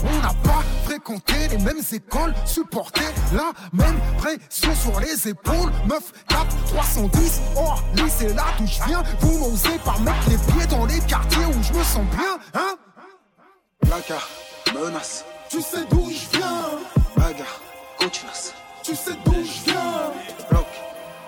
[0.06, 3.02] on n'a pas fréquenté les mêmes écoles, supporté
[3.34, 5.72] la même pression sur les épaules.
[5.88, 7.62] 9, 4, 310, oh,
[7.96, 9.04] lycée là d'où je viens.
[9.22, 12.76] Vous n'osez pas mettre les pieds dans les quartiers où je me sens bien, hein?
[13.82, 14.28] Placard,
[14.74, 15.24] menace.
[15.50, 16.80] Tu sais d'où je viens,
[17.16, 17.62] Bagarre,
[17.98, 18.54] cochinas.
[18.84, 20.12] tu sais d'où je viens,
[20.50, 20.68] Bloc,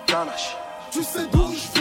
[0.06, 0.56] Kalash.
[0.90, 1.75] tu sais d'où je viens,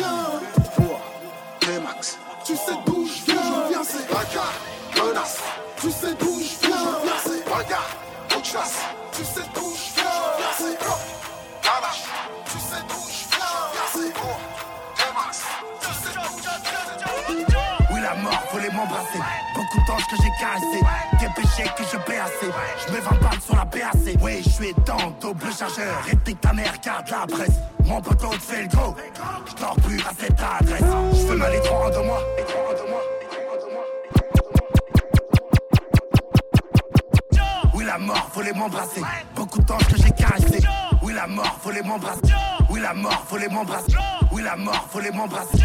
[5.85, 7.85] Tu sais d'où je viens, c'est Bagarre,
[8.27, 8.73] cochinas.
[9.11, 10.09] Tu sais d'où je viens,
[10.57, 10.97] je viens Bloc.
[12.45, 13.53] Tu sais d'où je viens,
[13.93, 14.39] je viens Four,
[14.95, 15.43] T-Max.
[15.79, 17.57] Tu sais je viens.
[17.93, 19.19] Oui, la mort, faut m'embrasser.
[19.53, 20.83] Beaucoup d'anges que j'ai caressés.
[21.19, 22.51] Des péchés que je paie assez.
[22.87, 24.17] Je mets 20 balles sur la PAC.
[24.23, 26.03] Oui, je suis dans double chargeur.
[26.03, 27.59] Réplique ta mère, garde la presse.
[27.83, 28.95] Mon poteau te fait le gros.
[29.45, 30.81] Je plus à cette adresse.
[31.13, 33.14] Je fais mal les trois trois en deux
[37.97, 39.01] la mort, faut les m'embrasser.
[39.35, 40.67] Beaucoup d'anges que j'ai caressés.
[41.01, 42.19] Oui, la mort, faut les m'embrasser.
[42.69, 43.95] Oui, la mort, faut les m'embrasser.
[44.33, 45.63] Oui, la mort, faut les m'embrasser.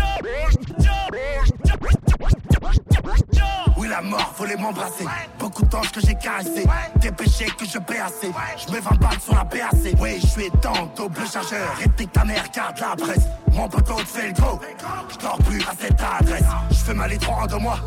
[3.77, 5.07] Oui, la mort, faut m'embrasser.
[5.39, 6.67] Beaucoup d'anges que j'ai caressés.
[6.97, 8.31] Des péchés que je paie assez.
[8.57, 9.71] Je mets 20 balles sur la PAC.
[10.01, 11.77] Oui, je suis dans double chargeur.
[11.79, 13.25] Réplique ta mère, garde la presse.
[13.53, 14.61] Mon poteau te fait le gros.
[15.09, 16.45] Je plus à cette adresse.
[16.71, 17.79] Je fais mal les trois en deux mois.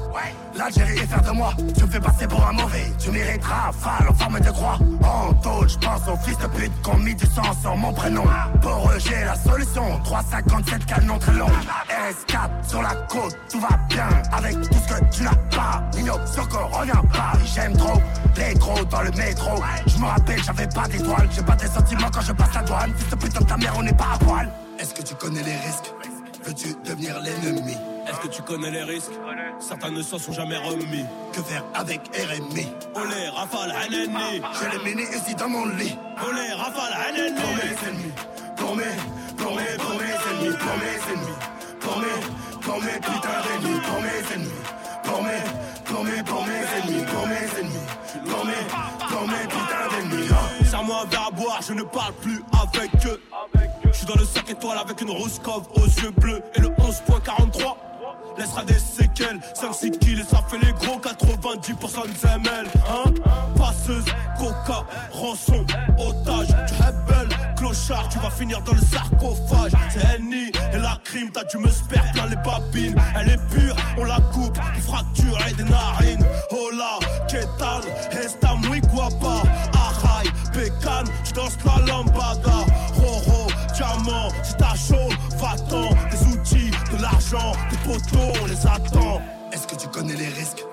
[0.55, 1.53] L'Algérie est fière de moi.
[1.77, 2.91] Tu me fais passer pour un mauvais.
[2.99, 4.77] Tu mérites rafale en forme de croix.
[5.03, 7.93] En tôle, je pense aux fils de pute qui ont mis du sang sur mon
[7.93, 8.23] prénom.
[8.61, 9.99] Pour eux, j'ai la solution.
[10.03, 11.47] 357 canon très long.
[11.89, 14.07] S4 sur la côte, tout va bien.
[14.31, 15.83] Avec tout ce que tu n'as pas.
[15.95, 17.33] Nino, Soko, reviens pas.
[17.45, 18.01] J'aime trop
[18.37, 19.51] les gros dans le métro.
[19.85, 21.27] Je me rappelle, j'avais pas d'étoiles.
[21.31, 22.93] J'ai pas des sentiments quand je passe la douane.
[22.97, 24.49] Fils de putain de ta mère, on n'est pas à poil.
[24.79, 25.93] Est-ce que tu connais les risques?
[26.45, 27.77] Veux-tu devenir l'ennemi?
[28.07, 29.11] Est-ce que tu connais les risques?
[29.59, 31.05] Certains ne s'en sont jamais remis.
[31.31, 34.41] Que faire avec RMI Olé, rafale, un ennemi.
[34.61, 35.97] Je l'ai mené ici dans mon lit.
[36.27, 37.55] Olé, rafale, un Pour ennemi.
[37.55, 38.13] mes ennemis,
[38.57, 38.83] pour mes,
[39.37, 41.37] pour mes, pour mes ennemis, pour mes ennemis,
[41.79, 44.51] pour mes, pour mes putains d'ennemis, pour mes ennemis,
[45.03, 45.29] pour mes,
[45.85, 48.53] pour mes, pour mes ennemis, pour mes ennemis, pour mes,
[49.09, 50.27] pour mes putains d'ennemis.
[50.69, 53.21] Serre-moi un verre à boire, je ne parle plus avec eux.
[53.91, 56.69] Je suis dans le 5 étoiles avec une rose cove aux yeux bleus et le
[56.69, 57.75] 11.43
[58.37, 59.39] laissera des séquelles.
[59.55, 62.67] 5-6 kills ça fait les gros 90% de ZML.
[62.89, 63.13] Hein
[63.55, 64.05] Passeuse,
[64.37, 65.65] coca, rançon,
[65.99, 66.83] otage, tu
[68.11, 69.71] tu vas finir dans le sarcophage.
[69.89, 72.95] C'est Henny et la crime, t'as dû me sperre plein les babines.
[73.19, 76.25] Elle est pure, on la coupe, fracture et des narines.
[76.51, 77.81] Hola, Ketan,
[78.11, 79.41] Estam, Wiguapa,
[79.73, 82.65] Ahai, Pekan, je danse la lambada.
[82.95, 85.89] Roro, diamant, c'est ta chaud, va-t'en.
[86.11, 89.21] Des outils, de l'argent, des poteaux, on les attend.
[89.51, 90.63] Est-ce que tu connais les risques?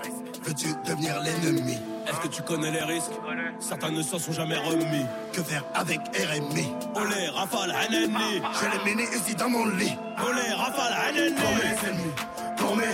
[0.51, 3.13] Veux-tu devenir l'ennemi Est-ce que tu connais les risques
[3.61, 5.07] Certains ne s'en sont jamais remis.
[5.33, 8.43] Que faire avec RMI Olé, rafale, un ennemi.
[8.59, 9.97] J'ai les mini ici dans mon lit.
[10.19, 11.37] Olé, rafale, un ennemi.
[11.37, 12.13] Pour mes ennemis,
[12.57, 12.85] pour mes,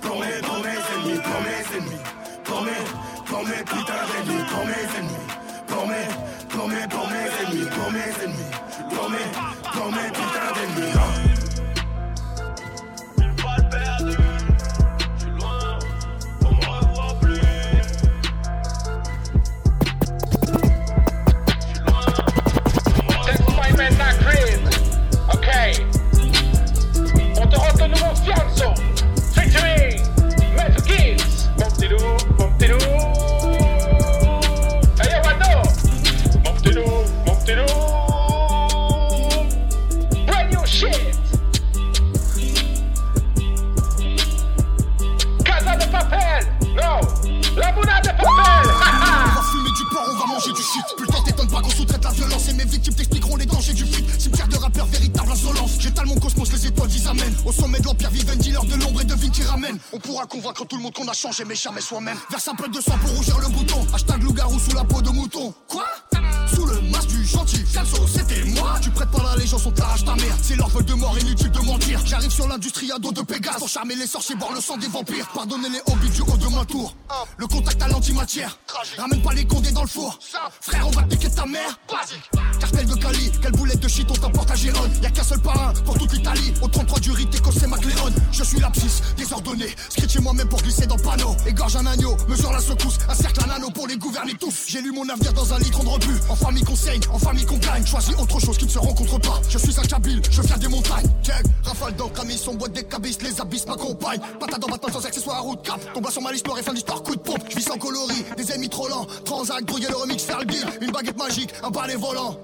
[0.00, 2.02] pour mes, pour mes ennemis, pour mes ennemis,
[2.42, 2.72] pour mes,
[3.26, 5.26] pour mes putains d'ennemis, pour mes ennemis,
[5.68, 6.08] pour mes,
[6.48, 8.50] pour mes, pour mes ennemis, pour mes ennemis,
[8.90, 11.33] pour mes, pour mes putains d'ennemis.
[74.54, 75.28] Le sang des vampires.
[75.34, 75.80] Pardonnez les
[105.54, 105.94] à route cap.
[105.94, 107.44] Tombe sur ma liste noire et fin de l'histoire, coup de pompe.
[107.48, 109.06] Je vis sans coloris, des ennemis trop lents.
[109.24, 110.66] Transac, le remix, faire le deal.
[110.80, 112.38] Une baguette magique, un balai volant.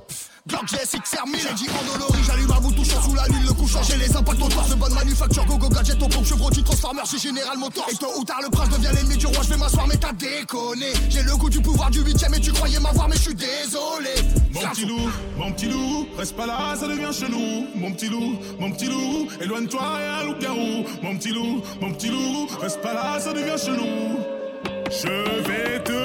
[0.49, 3.45] Glock GS XR 1000 J'ai dit en doloris, j'allume à vous touchant sous la lune
[3.47, 6.63] Le couchant, j'ai les impacts autour de bonne manufacture Go go gadget au pompe, chevrolet,
[6.63, 9.51] transformer J'ai Général Motors Et tôt ou tard le prince devient l'ennemi du roi Je
[9.51, 12.81] vais m'asseoir mais t'as déconné J'ai le goût du pouvoir du huitième Et tu croyais
[12.81, 14.15] m'avoir mais je suis désolé
[14.55, 17.67] Mon petit loup, mon petit loup, reste pas là, ça devient chelou.
[17.75, 20.70] Mon petit loup, mon petit loup, éloigne-toi et un loup-garou.
[21.11, 24.21] Mon petit loup, mon petit loup, reste pas là, ça devient chelou.
[24.89, 26.00] Je vais te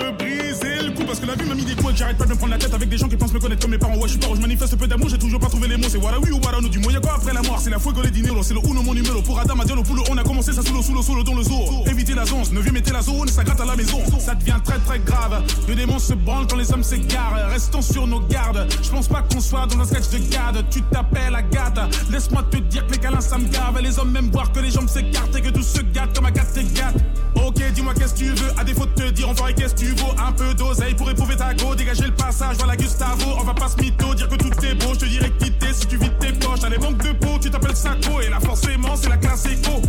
[1.16, 2.74] parce que la vie m'a mis des coups j'arrête pas de me prendre la tête
[2.74, 3.96] avec des gens qui pensent me connaître comme mes parents.
[3.96, 5.88] Ouais, je suis pas, je manifeste peu d'amour, j'ai toujours pas trouvé les mots.
[5.90, 6.68] C'est voilà oui ou voilà non.
[6.68, 7.60] Du y'a quoi après la mort?
[7.62, 9.22] C'est la fuego les dinero, c'est le uno mon numéro.
[9.22, 11.24] Pour Adam, Adiolo, pour le on a commencé ça sous le sous le sous le
[11.24, 11.86] dans le zoo.
[11.88, 14.00] Éviter la zone, ne mettez la zone, ça gratte à la maison.
[14.20, 15.42] Ça devient très très grave.
[15.70, 17.50] Le démon se branle quand les hommes s'égarent.
[17.50, 18.68] Restons sur nos gardes.
[18.84, 20.66] Je pense pas qu'on soit dans un sketch de garde.
[20.70, 21.80] Tu t'appelles Agathe.
[22.12, 23.80] Laisse-moi te dire que les câlins ça me gave.
[23.82, 26.60] Les hommes même voir que les jambes s'écartent et que tout se gâte comme Agathe
[26.74, 26.96] gâte.
[27.36, 28.52] Ok, dis-moi qu'est-ce que tu veux?
[28.58, 30.14] À défaut de te dire, on qu'est-ce que tu vaux?
[30.18, 31.76] Un peu d'oseille éprouver ta go.
[31.76, 33.38] Dégager le passage, voilà Gustavo.
[33.40, 34.94] On va pas se mytho, dire que tout est beau.
[34.94, 36.60] Je te dirais quitter si tu vides tes poches.
[36.62, 38.22] T'as les banques de peau, tu t'appelles Sako.
[38.22, 39.82] Et là, forcément, c'est la classe éco.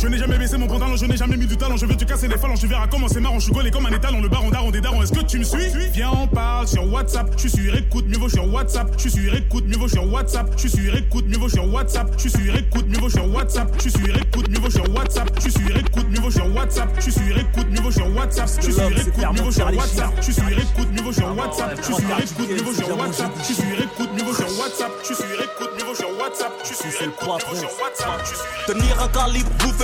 [0.00, 1.76] Je n'ai jamais baissé mon pantalon, je n'ai jamais mis du talent.
[1.76, 3.38] Je vais te casser les phalanges, tu verras comment c'est marrant.
[3.38, 5.02] Je suis gaulé comme un étalon, le baron daron des darons.
[5.02, 7.30] Est-ce que tu me suis Viens, on parle sur WhatsApp.
[7.36, 8.90] Je suis sur écoute, mieux vaut sur WhatsApp.
[8.96, 10.50] Je suis sur écoute, mieux vaut sur WhatsApp.
[10.56, 12.08] Je suis sur écoute, mieux vaut sur WhatsApp.
[12.16, 13.70] Je suis sur écoute, mieux vaut sur WhatsApp.
[13.76, 15.30] Je suis sur écoute, mieux vaut sur WhatsApp.
[15.36, 16.90] Je suis sur écoute, mieux vaut sur WhatsApp.
[16.96, 18.56] Je suis sur écoute, mieux vaut sur WhatsApp.
[18.56, 20.16] Je suis sur écoute, mieux vaut sur WhatsApp.
[20.16, 21.76] Je suis sur écoute, mieux vaut sur WhatsApp.
[21.76, 23.36] Je suis sur écoute, mieux vaut sur WhatsApp.
[23.36, 24.92] Je suis sur écoute, mieux vaut sur WhatsApp.
[25.00, 26.52] Je suis sur écoute, mieux vaut sur WhatsApp.
[26.62, 28.20] Je suis sur écoute, mieux vaut sur WhatsApp.
[28.22, 29.82] Je suis sur Tenir un calibre vous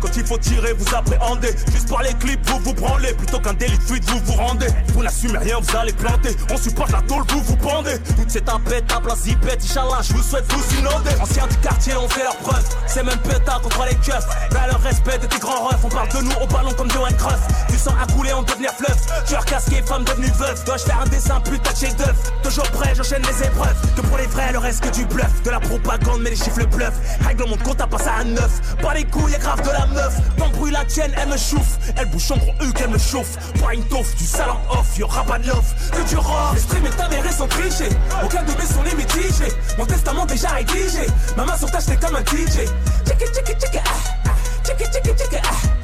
[0.00, 1.54] Quand il faut tirer vous appréhendez.
[1.72, 3.12] Juste par les clips vous vous branlez.
[3.14, 4.66] Plutôt qu'un délit de fuite vous vous rendez.
[4.88, 6.36] Vous n'assumez rien vous allez planter.
[6.52, 7.98] On supporte la tôle vous vous pendez.
[8.16, 11.10] Toute cette tapette tape la zipette Inch'Allah je vous souhaite vous inonder.
[11.20, 12.64] Anciens du quartier on fait leur preuve.
[12.86, 14.26] C'est même pétard contre les keufs.
[14.52, 17.08] Là le respect de tes grands refs On parle de nous au ballon comme Johan
[17.16, 17.68] Cruyff.
[17.68, 18.98] Du sang à couler on devenir fleuve.
[19.26, 20.62] Tueur casqué femme devenue veuve.
[20.64, 23.76] Dois-je faire un dessin putain de chef d'œuvre Toujours prêt j'enchaîne les épreuves.
[23.96, 25.42] Que pour les vrais le reste que du bluff.
[25.44, 26.92] De la propagande mais les chiffres le bluff.
[27.26, 28.60] Règle mon compte à passer à neuf.
[28.82, 30.14] Pas les couilles y'a grave de la meuf.
[30.36, 33.36] T'embrouilles la tienne elle me chouffe Elle bouge en gros eux qu'elle me chauffe.
[33.62, 35.74] Pas une toffe du salon off Y'aura pas de love.
[35.92, 37.88] Que du rock Les streams est avéré sans tricher
[38.24, 41.06] Aucun de mes sont les mitigés Mon testament déjà rédigé.
[41.36, 42.68] Ma main sur t'es comme un DJ
[43.06, 43.90] Check it check ah.
[44.26, 44.30] Ah
[44.64, 45.75] check it ah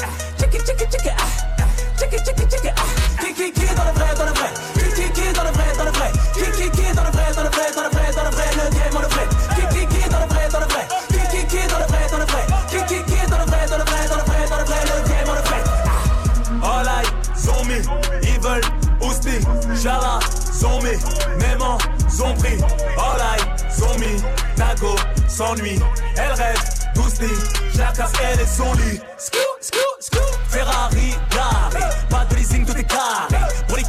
[25.42, 25.78] s'ennuie,
[26.16, 26.62] elle rêve,
[26.94, 29.00] 12 lits, la casse elle est son lit.
[29.18, 30.38] Scoop, scoop, scoop.
[30.48, 33.42] Ferrari, garé, pas de leasing, tout est carré.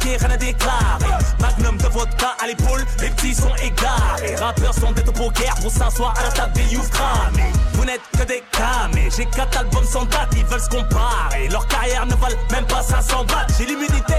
[0.04, 1.24] Rien à déclarer.
[1.40, 4.34] Magnum de vodka à l'épaule, les petits sont égarés.
[4.36, 7.52] Rappeurs sont des au poker pour s'asseoir à la table des youth cramés.
[7.72, 11.48] Vous n'êtes que des camés, j'ai quatre albums sans date, ils veulent se comparer.
[11.48, 13.46] Leur carrière ne valent même pas 500 bahts.
[13.58, 14.14] J'ai l'immunité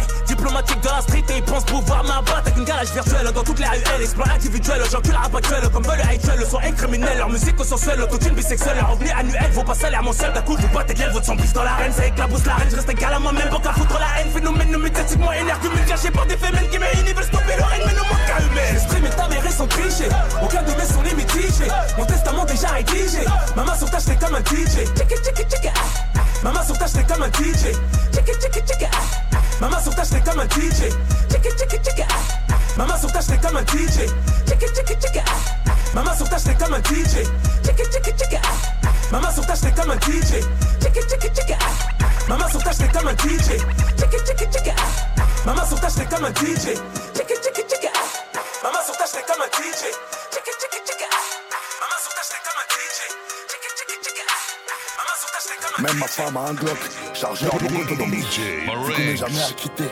[0.62, 3.60] diplomatique de la street et ils pensent pouvoir m'abattre avec une garage virtuelle dans toutes
[3.60, 4.02] les ruelles.
[4.02, 6.39] Exploit individuel, j'encule rap actuel comme veulent actuel.
[6.39, 10.04] Le son est leur musique au sensuel, l'autotune bisexuelle, leur revenu annuel, vaut pas salaire
[10.04, 10.32] mensuel.
[10.34, 12.89] D'un coup, vous batte et votre sang dans l'arène, c'est éclabousse la reine, je reste
[12.89, 14.32] égal à moi-même pour qu'à foutre la haine.
[14.32, 17.94] Phénomène nous médiatiquement énergumène, caché par des fémènes qui m'éliminent, veulent stopper le règne, mais
[17.94, 18.74] ne manque qu'à humaine.
[18.74, 20.10] L'esprit est avéré sans tricher,
[20.41, 21.68] aucun de mes sons les.
[21.98, 24.86] Mon testament déjà rédigé, maman sur tâche, t'es comme un DJ.
[24.96, 25.82] Tchiki, tchiki, tchiki, ah,
[26.14, 26.14] ah.
[26.43, 27.74] Maman sur tâche, t'es comme un DJ.
[28.12, 28.98] Tchiki, tchiki, tchiki, ah,
[29.34, 29.38] ah.
[29.62, 30.89] Maman sur tâche, t'es comme un DJ.
[31.30, 32.13] Tchiki, tchiki, tchiki, ah,
[32.52, 32.54] ah.
[32.78, 34.06] Maman sur tâche, t'es comme un DJ.
[34.45, 35.32] Tchiki, tchiki, tchiki, ah,
[35.67, 35.71] ah.
[35.95, 37.26] Maman sur tâche, t'es comme un DJ.
[37.63, 38.48] Tchiki, tchiki, tchiki, ah,
[38.86, 38.88] ah.
[39.12, 40.41] Maman sur tâche, t'es comme un DJ.
[40.82, 41.65] Tchiki, tchiki, tchiki, ah,
[42.02, 42.06] ah.
[42.28, 43.48] Maman sur tâche, t'es comme un DJ.
[43.98, 44.84] Tchiki, tchiki, tchiki, ah,
[45.19, 45.24] ah.
[45.45, 46.76] Maman sur tâche, t'es comme un DJ.
[47.15, 48.00] Tchiki, tchiki, tchiki, ah,
[48.36, 48.39] ah.
[48.63, 49.82] Maman sur tâche, t'es comme un DJ.
[50.32, 50.64] Tchiki, ah,
[55.86, 56.80] Même ma femme a un Glock,
[57.13, 58.24] chargeur de autonomie.
[58.24, 59.84] Vu qu'on n'est jamais à quitter,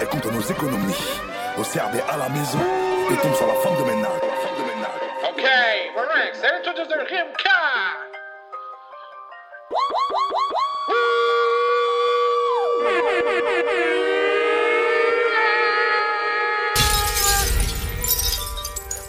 [0.00, 0.96] elle compte nos économies.
[1.58, 2.58] Au CRB à la maison,
[3.10, 4.22] et tombe sur la femme de ménage.
[5.28, 6.40] Okay, relax.
[6.40, 7.50] Let's introduce the Rimka.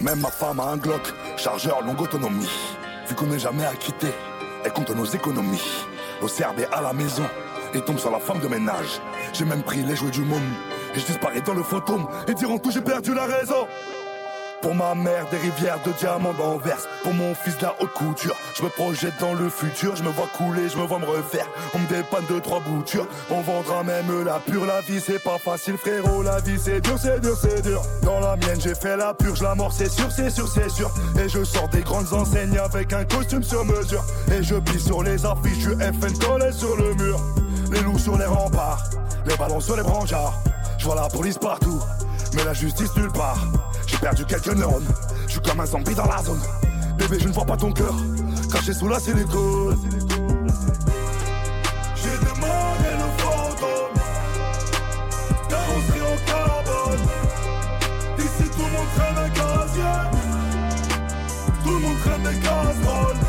[0.01, 2.49] Même ma femme a un Glock, chargeur longue autonomie.
[3.07, 4.13] Vu qu'on n'est jamais à quitter,
[4.65, 5.85] elle compte nos économies.
[6.21, 7.23] Au CRB à la maison,
[7.73, 9.01] et tombe sur la femme de ménage.
[9.33, 10.41] J'ai même pris les jouets du monde,
[10.95, 12.07] et je disparais dans le fantôme.
[12.27, 13.67] Et diront tout, j'ai perdu la raison.
[14.65, 16.79] Pour ma mère, des rivières de diamants d'Anvers.
[17.03, 18.35] Pour mon fils, de la haute couture.
[18.55, 21.45] Je me projette dans le futur, je me vois couler, je me vois me refaire.
[21.75, 23.05] On me dépanne de trois boutures.
[23.29, 24.65] On vendra même la pure.
[24.65, 26.23] La vie, c'est pas facile, frérot.
[26.23, 27.79] La vie, c'est dur, c'est dur, c'est dur.
[28.01, 29.43] Dans la mienne, j'ai fait la purge.
[29.43, 30.91] La mort, c'est sûr, c'est sûr, c'est sûr.
[31.23, 34.03] Et je sors des grandes enseignes avec un costume sur mesure.
[34.31, 37.19] Et je pisse sur les affiches du FN collé sur le mur.
[37.71, 38.83] Les loups sur les remparts,
[39.27, 40.33] les ballons sur les brancards.
[40.79, 41.79] Je vois la police partout,
[42.33, 43.37] mais la justice nulle part.
[43.95, 44.87] J'ai perdu quelques neurones,
[45.25, 46.41] je suis comme un zombie dans la zone.
[46.97, 47.95] Bébé, je ne vois pas ton cœur,
[48.51, 49.79] caché sous la silicone.
[51.95, 53.95] J'ai demandé le fantôme,
[55.47, 57.07] carrosserie en carbone.
[58.17, 59.83] Ici tout le monde traîne un casier,
[61.63, 63.24] tout le monde traîne des casseroles.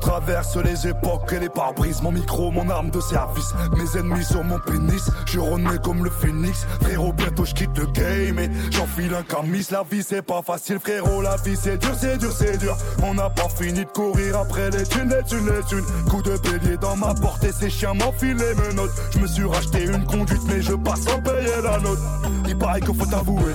[0.00, 2.02] Traverse les époques et les pare-brises.
[2.02, 3.52] Mon micro, mon arme de service.
[3.76, 5.10] Mes ennemis sur mon pénis.
[5.26, 6.66] Je renais comme le phénix.
[6.82, 9.66] Frérot, bientôt je quitte le game Et j'enfile un camis.
[9.70, 11.22] La vie c'est pas facile frérot.
[11.22, 12.76] La vie c'est dur, c'est dur, c'est dur.
[13.02, 15.84] On n'a pas fini de courir après les thunes, les thunes, les thunes.
[16.08, 18.90] Coup de bélier dans ma porte Et ces chiens m'enfilent les menottes.
[19.12, 22.00] Je me suis racheté une conduite Mais je passe sans payer la note.
[22.48, 23.54] Il paraît qu'il faut avouer.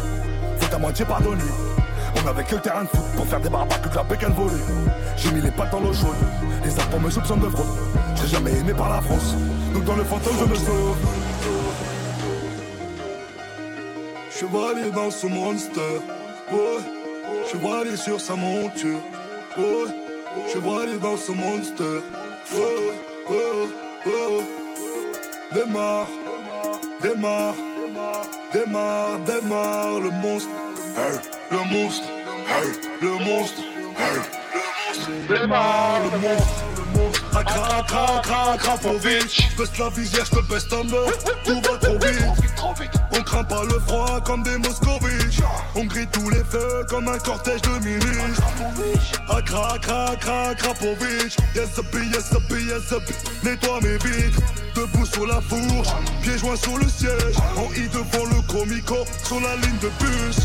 [0.60, 1.75] Faut à moitié pardonner
[2.24, 4.62] on avait que le terrain de foot pour faire des barbaques que la bécane volée.
[5.18, 6.16] J'ai mis les pattes dans l'eau chaude,
[6.64, 7.68] les enfants me soupçonnent de fraude.
[8.16, 9.36] Serai jamais aimé par la France,
[9.74, 10.98] donc dans le fantôme je me sauve.
[14.32, 16.02] Chevalier dans ce monster,
[16.52, 16.82] ouais.
[17.52, 19.00] Chevalier sur sa monture,
[19.58, 19.88] ouais.
[20.52, 21.84] Chevalier dans ce monster,
[22.54, 22.94] ouais,
[23.30, 23.36] ouais,
[24.06, 24.44] ouais.
[25.54, 26.08] Démarre,
[27.02, 27.56] démarre,
[28.52, 30.50] démarre, démarre le monstre.
[30.98, 31.20] Hey,
[31.52, 32.08] le monstre,
[32.48, 33.60] hey, le monstre,
[33.98, 34.22] hey,
[35.30, 36.76] le monstre, le monstre.
[37.36, 40.78] Accra, accra, accra, Akrapovic Baisse la visière, je te baisse ta
[41.44, 42.92] Tout va trop vite.
[43.12, 45.42] On craint pas le froid comme des Moscovici
[45.76, 48.44] On grille tous les feux comme un cortège de ministres
[49.30, 54.42] Accra, accra, accra, Akrapovic Yes, a bee, yes, bee, yes, bee Nettoie mes vitres
[54.74, 55.90] Debout sur la fourche
[56.22, 57.36] Pieds joints sur le siège.
[57.58, 58.96] En I devant le comico
[59.26, 60.38] Sur la ligne de bus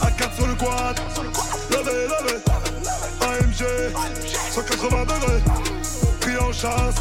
[0.00, 1.00] A4 sur le quad.
[1.70, 2.38] Levé, levé
[3.20, 3.64] AMG
[4.50, 5.42] 180 degrés.
[6.20, 6.96] Pris en chasse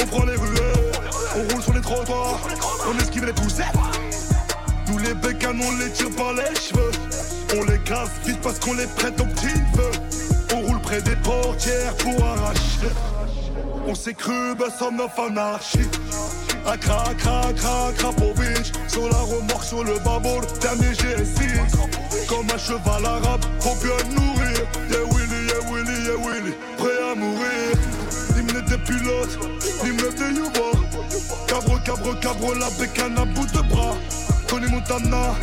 [0.00, 0.92] On prend les ruelles
[1.36, 2.40] On roule sur les trottoirs
[2.86, 3.66] On esquive les poussettes.
[4.88, 6.90] Nous les bécanes on les tire par les cheveux.
[7.56, 9.60] On les casse vite parce qu'on les prête au petit
[10.54, 12.92] On roule près des portières pour arracher.
[13.86, 15.88] On s'est cru of anarchie
[16.66, 23.04] Accra, accra, accra, Akrapovic Sur la remorque, sur le babord, dernier GSI Comme un cheval
[23.04, 27.72] arabe, faut bien nourrir Yeah Willy, yeah Willy, yeah Willy Prêt à mourir
[28.34, 29.38] 10 minutes des pilotes,
[29.84, 30.70] l'immeuble de Yuba.
[31.46, 33.94] Cabre, cabre, cabre, la bécane à bout de bras.
[34.46, 35.34] Tony Montana,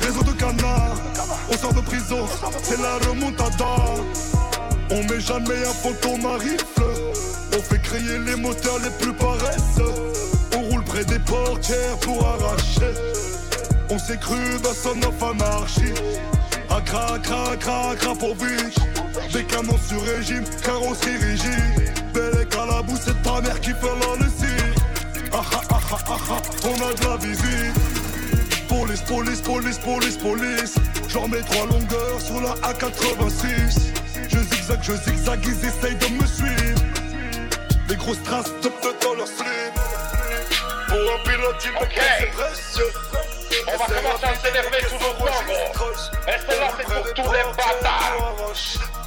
[0.00, 0.96] réseau de canards.
[1.50, 2.26] On sort de prison,
[2.62, 3.76] c'est la remontada.
[4.90, 6.82] On met jamais un fantôme à rifle.
[7.56, 10.15] On fait crier les moteurs les plus paresseux.
[10.96, 12.94] Près des portières pour arracher.
[13.90, 15.92] On s'est cru dans son of anarchie.
[16.70, 18.80] Accra, accra, accra, accra pour biche.
[19.30, 21.92] Des canons sur régime, carrosserie rigide.
[22.14, 24.74] Belle et calabou, c'est ta mère qui fait la lessive.
[25.34, 28.66] Ah ah ah ah ah ah, on a de la visite.
[28.66, 30.76] Police, police, police, police, police.
[31.10, 33.92] J'en mets trois longueurs sur la A86.
[34.30, 36.80] Je zigzag, je zigzag, ils essayent de me suivre.
[37.86, 38.70] Les grosses traces de
[39.04, 39.45] dans leur.
[43.68, 45.94] On va commencer à s'énerver tout doucement, gros.
[46.26, 48.34] Et celle-là, c'est pour tous les bâtards.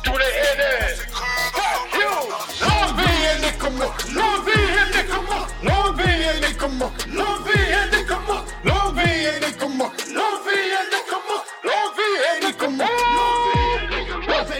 [0.04, 0.96] Tous les haineux.
[1.12, 2.14] Fuck you.
[2.62, 3.92] L'envie est comme moi.
[4.14, 4.52] L'envie
[4.98, 5.48] est comme moi.
[5.62, 6.92] L'envie est comme moi.
[7.14, 7.60] L'envie
[7.92, 8.40] est comme moi.
[8.64, 9.92] L'envie est comme moi.
[10.14, 11.44] L'envie est comme moi.
[11.64, 12.88] L'envie est comme moi.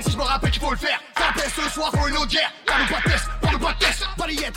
[0.02, 1.00] Si je me rappelle qu'il faut le faire.
[1.56, 2.52] Ce soir, faut une guerre.
[2.66, 2.74] Pas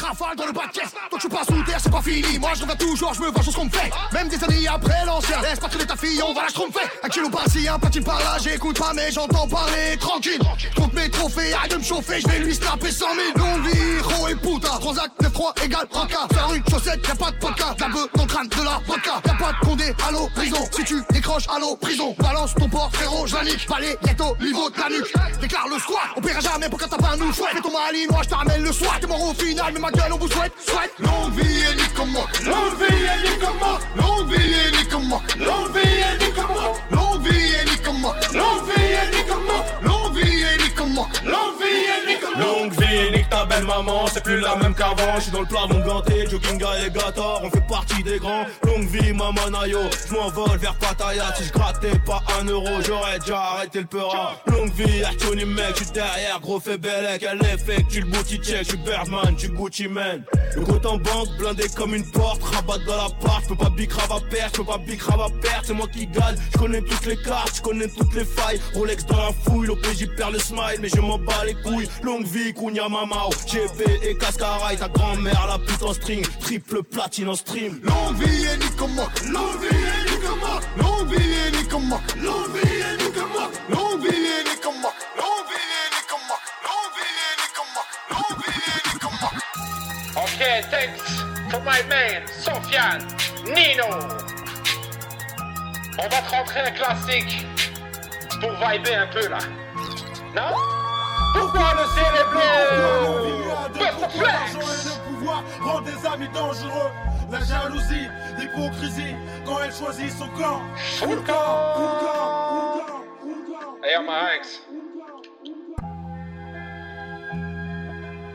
[0.03, 0.93] rafale dans le bas de caisse.
[1.11, 2.39] Tant que je suis pas sous terre, c'est pas fini.
[2.39, 3.91] Moi je reviens toujours, je me vois chose qu'on me fait.
[4.13, 5.41] Même des années après l'ancien.
[5.43, 6.81] Laisse pas traîner ta fille, on va la tromper.
[7.03, 8.37] Un kilo par-ci, un platine par là.
[8.43, 10.41] J'écoute pas, mais j'entends parler tranquille.
[10.77, 12.21] Compte mes trophées, arrête de me chauffer.
[12.21, 13.47] Je vais lui snapper 100 000.
[13.47, 14.69] Longue vie, héros et puta.
[14.81, 16.19] Transac 9-3 égale ranka.
[16.31, 17.81] Sur la rue, chaussette, y'a pas de podcast.
[17.81, 19.21] La beuh dans crâne de la vodka.
[19.27, 20.69] Y'a pas de condé, allô, prison.
[20.73, 22.15] Si tu décroches, allô, prison.
[22.19, 23.69] Balance ton port, frérot, je la nique.
[23.69, 25.13] Balai, ghetto, niveau de la nuque.
[25.41, 27.33] Déclare le squat, on paiera jamais pour quand t'as pas un nous.
[27.33, 28.99] Fais ton malinois, je te ramène le soir.
[29.01, 30.93] T'es mort au final, mais ma gueule, on vous souhaite, souhaite.
[30.99, 32.27] Longue vie et nique comme moi.
[32.45, 33.79] Longue vie et nique comme moi.
[33.97, 35.23] Longue vie et nique comme moi.
[35.39, 36.73] Longue vie et nique comme moi.
[36.91, 38.15] Longue vie et nique comme moi.
[38.33, 39.43] Longue vie et nique comme.
[39.83, 40.95] Longue vie et nique comme.
[40.95, 42.82] Longue vie comme moi.
[42.93, 45.15] Nique ta belle maman, c'est plus la même qu'avant.
[45.17, 48.45] Je suis dans le plafond ganté, jogging alligator, on fait partie des grands.
[48.65, 51.35] Longue vie, maman Nayo, je m'envole vers Pattaya.
[51.37, 54.35] Si je grattais pas un euro, j'aurais déjà arrêté le peura.
[54.47, 57.27] Longue vie, Tony mec, je suis derrière, gros fait bellec.
[57.27, 60.23] Elle effectue le booty check, je suis Birdman, tu Gucci man.
[60.55, 63.41] Le compte en banque, blindé comme une porte, rabat dans la part.
[63.43, 66.07] Je peux pas bicrave à perdre, je peux pas bicrave à perdre, c'est moi qui
[66.07, 66.37] gagne.
[66.53, 68.61] Je connais toutes les cartes, je connais toutes les failles.
[68.75, 71.89] Rolex dans la fouille, l'OPJ perd le smile, mais je m'en bats les couilles.
[72.03, 73.31] Longue vie, Kounia Mia Mamao,
[74.03, 77.81] et Cascara et ta grand-mère la pute en string, triple platine en stream.
[77.85, 84.93] L'envie et Nicomoc, l'envie et Nicomoc, l'envie et Nicomoc, l'envie et Nicomoc, l'envie et Nicomoc.
[90.17, 91.23] Okay, thanks
[91.53, 93.07] for my man, Sofiane,
[93.45, 93.87] Nino.
[95.99, 97.47] On va te rentrer un classique
[98.41, 99.39] pour vibrer un peu là.
[100.35, 100.82] Non?
[101.33, 104.09] Pourquoi le ciel est bleu Mr.
[104.11, 106.91] Flex le pouvoir rend des amis dangereux.
[107.31, 108.09] La jalousie,
[108.39, 109.15] l'hypocrisie,
[109.47, 110.61] quand elle choisit son camp.
[110.77, 111.75] Full camp.
[111.75, 113.77] Full camp, full camp, full camp.
[113.83, 114.61] Hey, my Hanks.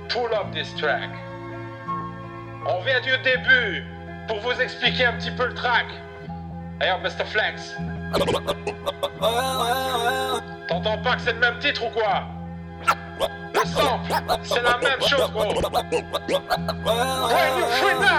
[0.10, 1.10] Pull up this track.
[2.66, 3.84] On vient du début
[4.28, 5.86] pour vous expliquer un petit peu le track.
[6.82, 7.26] Hey, Mr.
[7.26, 7.76] Flex.
[10.68, 12.24] T'entends pas que c'est le même titre ou quoi?
[13.20, 13.61] Le
[14.43, 15.43] c'est la même chose, gros.
[15.43, 15.61] Ouais,
[17.57, 18.18] nous Frida,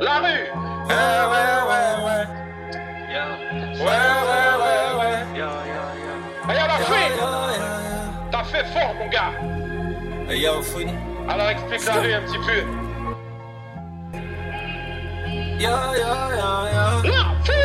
[0.00, 0.46] la rue.
[0.88, 0.94] Ouais,
[1.32, 2.24] ouais, ouais, ouais.
[3.78, 5.18] Ouais, ouais, ouais, ouais.
[6.48, 7.08] Hey, la free.
[8.30, 9.32] T'as fait fort, mon gars.
[11.28, 12.60] Alors explique la rue un petit peu.
[15.60, 15.68] La
[17.44, 17.61] Jour et nuit,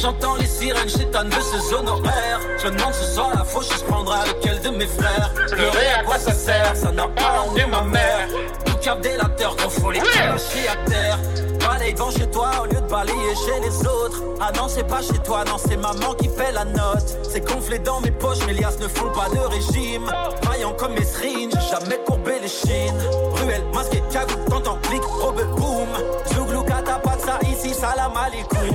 [0.00, 2.40] j'entends les sirènes chétanes de ces zones horaires.
[2.62, 5.32] Je me demande ce soir la fauche, je prendrai avec quel de mes frères.
[5.50, 6.76] Pleurer, à quoi ça sert?
[6.76, 8.28] Ça n'a pas rendu ma mère.
[8.66, 11.18] Bouquin délateur, qu'on faut les lâcher à terre.
[11.60, 14.22] Balaye devant chez toi au lieu de balayer chez les autres.
[14.40, 17.18] Ah non, c'est pas chez toi, non, c'est maman qui paie la note.
[17.30, 20.10] C'est gonflé dans mes poches, mes liasses ne font pas de régime.
[20.42, 23.02] Vaillant comme mes serines, jamais courbé les chines.
[23.34, 25.88] Ruelle, masqué, cagoule, t'entends clic, robe, boum.
[26.34, 28.74] Zouglou, kata, pas de ça ici, salam alaikum.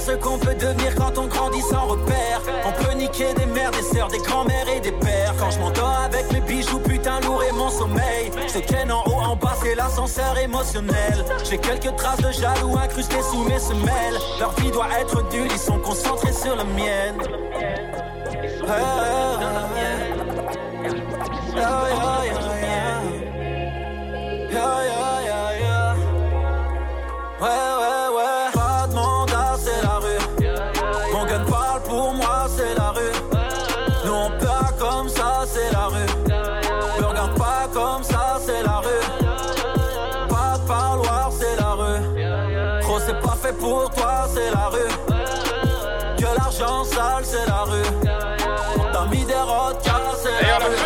[0.00, 2.40] Ce qu'on peut devenir quand on grandit sans repère.
[2.64, 5.34] On peut niquer des mères, des sœurs, des grands-mères et des pères.
[5.38, 8.30] Quand je m'endors avec mes bijoux, putain lourd et mon sommeil.
[8.52, 11.24] Je ken en haut, en bas, c'est l'ascenseur émotionnel.
[11.48, 14.18] J'ai quelques traces de jaloux incrustées sous mes semelles.
[14.38, 17.18] Leur vie doit être nulle, ils sont concentrés sur la mienne.
[18.66, 19.80] Ah, ah, ah.
[27.40, 27.89] Ouais, ouais.
[47.24, 47.82] Sale, c'est la rue.
[48.92, 50.76] T'as mis des rotas, c'est la rue.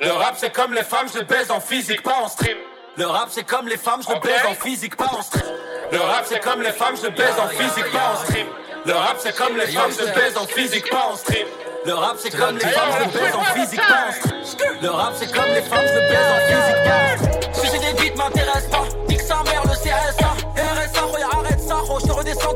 [0.00, 2.56] Le rap c'est comme les femmes, je baise en physique, pas en stream.
[2.96, 5.44] Le rap c'est comme les femmes, je baise en physique, pas en stream.
[5.92, 8.46] Le rap c'est comme les femmes, je baise en physique, pas en stream.
[8.86, 11.46] Le rap c'est comme les femmes, je baise en physique, pas en stream.
[11.84, 14.74] Le rap c'est comme les femmes, je baise en physique, pas en stream.
[14.82, 17.40] Le rap c'est comme les femmes, je baise en physique, pas en stream.
[17.52, 20.30] Sucer des beats m'intéresse pas, nique sa mère le CSA.
[20.56, 21.02] RSA,
[21.32, 22.54] arrête ça, je redescends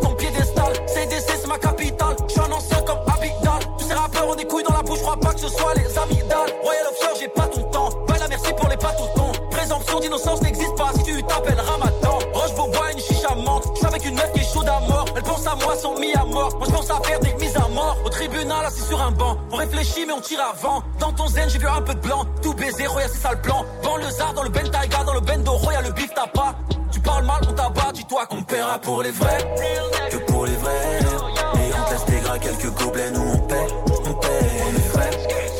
[4.45, 6.53] des couilles dans la bouche, crois pas que ce soit les amygdales.
[6.63, 9.33] Royal Offshore, j'ai pas ton temps, pas la merci pour les patoutons.
[9.51, 12.19] Présomption d'innocence n'existe pas si tu t'appelles Ramadan.
[12.33, 13.65] Roche Beaubois, une chicha menthe.
[13.81, 15.07] Je avec une meuf qui est chaude à mort.
[15.17, 16.57] Elle pense à moi, sont mis à mort.
[16.59, 17.97] Moi je pense à faire des mises à mort.
[18.05, 19.37] Au tribunal, assis sur un banc.
[19.51, 20.83] On réfléchit, mais on tire avant.
[20.99, 22.25] Dans ton zen, j'ai vu un peu de blanc.
[22.43, 23.65] Tout baiser, Roya, c'est ça le plan.
[23.83, 26.55] Dans le zar, dans le Bentayga, dans le Bendo, Roya, le bif t'as pas.
[26.93, 29.39] Tu parles mal, on t'abat, dis-toi qu'on paiera pour les vrais.
[30.11, 31.44] Que pour les vrais.
[31.95, 33.67] On laisse tes gras quelques gobelets, nous on paie.
[34.05, 34.29] On paie
[34.75, 35.11] les frais.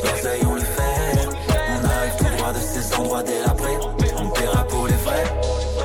[0.03, 1.29] L'oseille, on le fait.
[1.49, 3.79] On arrive tout droit de ces endroits délabrés.
[4.19, 5.25] On paiera pour les vrais.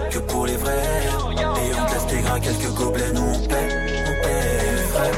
[0.10, 0.74] Que pour les vrais.
[0.74, 3.68] Et on te laisse gras quelques gobelets, nous on paie.
[4.08, 5.12] On paie les frais.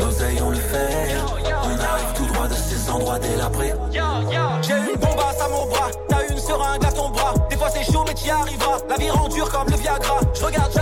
[0.00, 1.16] L'oseille, on le fait.
[1.62, 3.72] On arrive tout droit de ces endroits délabrés.
[3.90, 5.88] J'ai une bombasse à mon bras.
[6.08, 7.32] T'as une seringue à ton bras.
[7.48, 8.78] Des fois c'est chaud, mais t'y arriveras.
[8.90, 10.20] La vie rend dure comme le Viagra.
[10.34, 10.72] Je regarde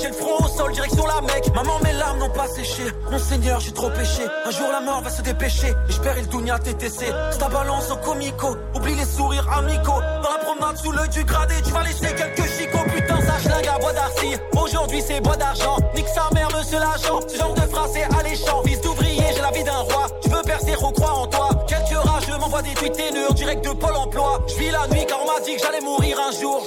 [0.00, 1.54] J'ai le front au sol, direction la mec.
[1.54, 2.82] Maman, mes larmes n'ont pas séché.
[3.10, 4.22] Mon seigneur, j'ai trop péché.
[4.44, 5.68] Un jour, la mort va se dépêcher.
[5.88, 7.06] Et je perds le dounia TTC.
[7.30, 8.56] C'est ta balance au comico.
[8.74, 10.00] Oublie les sourires amicaux.
[10.22, 12.84] Dans la promenade sous l'œil du gradé, tu vas laisser quelques chicots.
[12.94, 14.36] Putain, ça schlingue à bois d'arcy.
[14.52, 15.76] Aujourd'hui, c'est bois d'argent.
[15.94, 17.20] Nique sa mère, monsieur l'agent.
[17.26, 18.62] Ce genre de phrase, c'est alléchant.
[18.64, 20.06] Fils d'ouvrier, j'ai la vie d'un roi.
[20.22, 21.48] Tu veux percer, crois en toi?
[21.66, 24.40] Quelques rageux m'envoient des tweets haineux direct de Pôle emploi.
[24.48, 26.66] Je vis la nuit car on m'a dit que j'allais mourir un jour.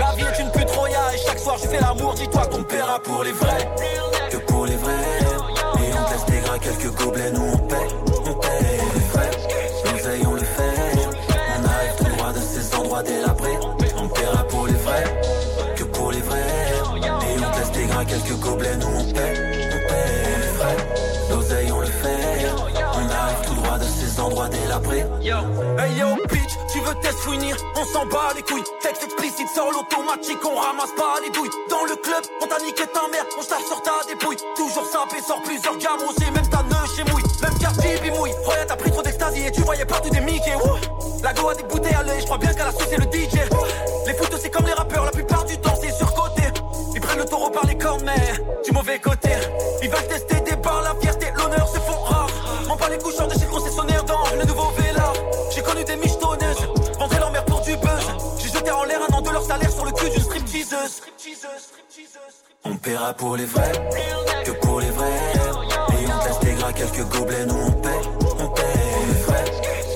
[0.00, 0.63] La vie est une pute
[1.44, 2.14] soir je fais l'amour.
[2.14, 3.68] Dis-toi qu'on paiera pour les vrais.
[4.30, 4.92] Que pour les vrais.
[5.82, 7.88] Et on te laisse tes gras quelques gobelets, nous on paie.
[8.26, 9.30] On paie les vrais.
[9.84, 10.76] L'oseille, on le fait.
[11.54, 13.58] On arrive tout droit de ces endroits délabrés.
[13.96, 15.04] On paiera pour les vrais.
[15.76, 16.38] Que pour les vrais.
[16.38, 19.34] Et on te laisse tes gras quelques gobelets, nous on paie.
[19.76, 20.76] On paie les vrais.
[21.30, 22.46] L'oseille, on le fait.
[22.96, 25.04] On arrive tout droit de ces endroits délabrés.
[25.20, 25.36] Yo,
[25.78, 26.06] hey yo,
[26.92, 28.64] test finir On s'en bat les couilles.
[28.80, 31.50] Texte explicite sur l'automatique, on ramasse pas les douilles.
[31.70, 34.36] Dans le club, on t'a niqué ta mère, on se sur ta dépouille.
[34.56, 37.22] Toujours sapé, sort plusieurs gammes, on même ta neuf chez mouille.
[37.42, 38.32] Même quartier bimouille.
[38.44, 40.54] Roya, t'as pris trop d'extasie et tu voyais partout des Mickey.
[41.22, 43.40] La go a des bouteilles à l'œil, je crois bien qu'elle a sucé le DJ.
[44.06, 46.42] Les foot c'est comme les rappeurs, la plupart du temps c'est surcoté.
[46.94, 49.30] Ils prennent le taureau par les cornes, mais du mauvais côté.
[49.82, 50.94] Ils veulent tester des barres, la
[62.84, 63.72] paiera pour les vrais,
[64.44, 65.06] que pour les vrais.
[65.06, 67.88] Et on te laisse tes gras quelques gobelets, nous on paie.
[68.38, 68.62] On paie
[69.08, 69.44] les vrais,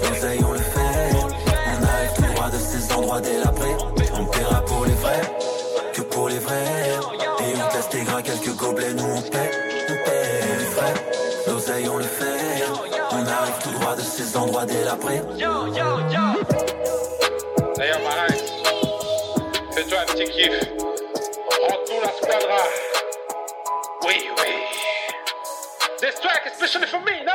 [0.03, 1.17] l'oseille on le fait.
[1.67, 3.77] On arrive tout droit de ces endroits délabrés.
[4.19, 5.21] On paiera pour les vrais,
[5.93, 6.65] que pour les vrais.
[7.41, 9.51] Et on te laisse tes gras quelques gobelets, nous on paie.
[9.91, 10.95] On paie les vrais,
[11.47, 12.65] l'oseille on le fait.
[13.11, 15.21] On arrive tout droit de ces endroits délabrés.
[17.77, 18.39] D'ailleurs, Marais,
[19.75, 20.88] fais-toi un petit kiff.
[22.29, 22.35] Oui,
[24.37, 24.53] oui.
[25.99, 27.33] This track is especially for me, no?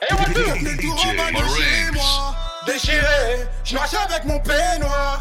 [0.00, 0.42] Hey, what do?
[0.64, 2.34] Les tours en bas de chez moi,
[2.66, 5.20] déchiré, je marche avec mon peignoir.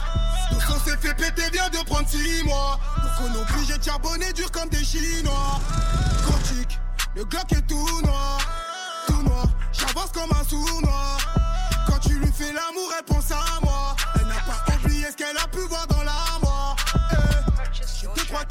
[0.50, 2.80] Tout ça s'est fait péter, vient de prendre 6 mois.
[2.96, 5.62] Pour qu'on obligé de charbonner dur comme des chinois.
[6.26, 6.80] Gothique,
[7.16, 8.40] le Glock est tout noir,
[9.06, 9.46] tout noir.
[9.72, 11.20] J'avance comme un sournois.
[11.88, 13.71] Quand tu lui fais l'amour, elle pense à moi.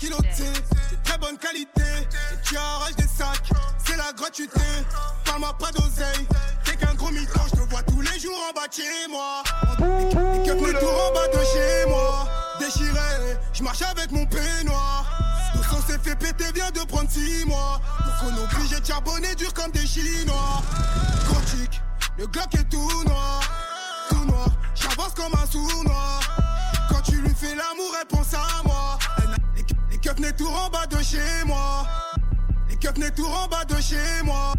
[0.01, 1.83] J'ai 2-3 kilos de thé, c'est très bonne qualité.
[1.83, 3.51] Et tu arraches des sacs,
[3.85, 4.61] c'est la gratuité.
[5.25, 6.27] Parle-moi pas d'oseille,
[6.65, 9.43] t'es qu'un gros mytho, je te vois tous les jours en bas de chez moi.
[9.79, 12.29] Les keufs mes tours en bas de chez moi.
[12.59, 15.05] Déchiré, je marche avec mon peignoir.
[15.55, 17.81] Tout ça s'est fait péter, vient de prendre 6 mois.
[17.99, 20.63] Pour qu'on obligé de charbonner dur comme des chinois.
[21.29, 21.81] Gothique,
[22.19, 23.41] le Glock est tout noir,
[24.09, 24.49] tout noir.
[24.75, 26.21] J'avance comme un sournois.
[26.89, 28.99] Quand tu lui fais l'amour, elle pense à moi.
[30.11, 31.87] Keufs n'est tout en bas de chez moi.
[32.69, 34.55] Les keufs n'est tout en bas de chez moi.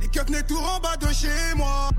[0.00, 1.90] Les, keufs n'est tout en bas de chez moi.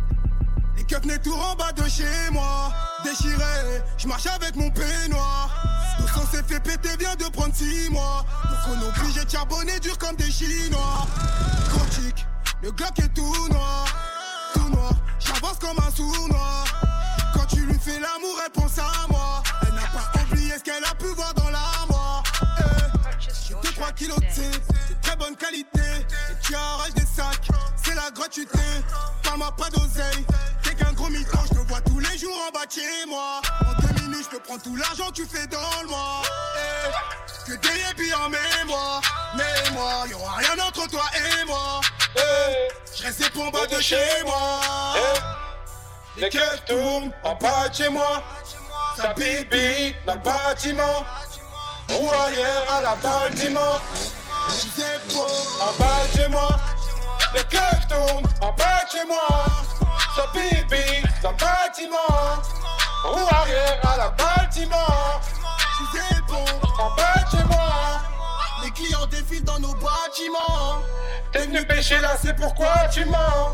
[0.76, 2.74] Les keufs n'est tout en bas de chez moi.
[3.04, 5.50] Déchiré, je marche avec mon peignoir.
[6.00, 8.26] Tout ça s'est fait péter, vient de prendre 6 mois.
[8.42, 11.06] Pour qu'on obligé de charbonner dur comme des chinois.
[11.72, 12.26] Gothique,
[12.64, 13.86] le Glock est tout noir,
[14.54, 14.94] tout noir.
[15.20, 16.64] J'avance comme un sournois.
[17.34, 19.44] Quand tu lui fais l'amour, elle pense à moi.
[19.62, 20.16] Elle n'a pas
[25.02, 25.82] très bonne qualité.
[26.42, 27.48] Tu arraches des sacs,
[27.84, 28.60] c'est la gratuité.
[29.24, 30.26] Parle-moi pas d'oseille,
[30.64, 33.42] t'es qu'un gros mi-temps, je te vois tous les jours en bas chez moi.
[33.62, 36.22] En deux minutes, je te prends tout l'argent tu fais dans le mois.
[36.58, 39.02] Eh, que des yébis en mémoire,
[39.36, 41.82] mémoire, y'aura rien entre toi et moi.
[42.16, 44.60] Eh, je reste pour bas de chez moi.
[46.18, 48.24] Les cœurs tournent en bas de chez moi.
[48.96, 51.04] Ça bibi dans le bâtiment.
[51.90, 53.82] Arrière à la Baltimore.
[54.50, 56.50] De chez moi.
[57.34, 58.28] Les keufs tournent
[58.92, 59.28] chez moi.
[60.16, 62.42] Ça le bâtiment.
[63.04, 65.22] Roue arrière à la Baltimore.
[65.92, 66.00] De
[67.32, 68.02] chez moi.
[68.64, 70.82] Les clients défilent dans nos bâtiments.
[71.32, 73.52] T'es venu pêcher là, c'est pourquoi tu mens?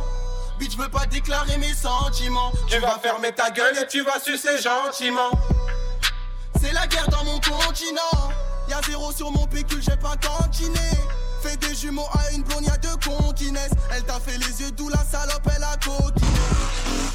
[0.59, 2.51] Bitch, je veux pas déclarer mes sentiments.
[2.67, 5.31] Tu vas fermer ta gueule et tu vas sucer gentiment.
[6.61, 8.31] C'est la guerre dans mon continent.
[8.69, 10.79] Y'a zéro sur mon pécule, j'ai pas cantiné.
[11.41, 13.71] Fais des jumeaux à une blonde, y'a deux continesses.
[13.91, 16.29] Elle t'a fait les yeux, d'où la salope, elle a coquiné.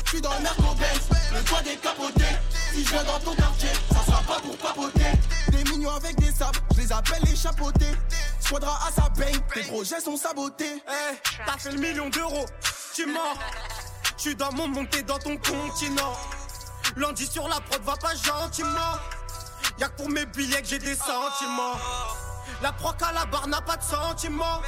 [0.05, 2.25] J'suis dans le Merco-Benz, le toit décapoté.
[2.73, 5.13] Si je viens dans ton quartier, ça sera pas pour papoter.
[5.49, 7.93] Des mignons avec des sables, je les appelle les chapeautés.
[8.41, 10.83] Squadra à sa baigne, tes projets sont sabotés.
[10.89, 11.17] Eh,
[11.47, 12.47] t'as fait le million d'euros,
[12.95, 13.35] tu mens.
[14.19, 16.15] J'suis dans mon monde, t'es dans ton continent.
[16.97, 18.99] Lundi sur la prod, va pas gentiment.
[19.79, 21.79] Y'a que pour mes billets que j'ai des sentiments.
[22.63, 24.63] La proc à la barre n'a pas de sentiments.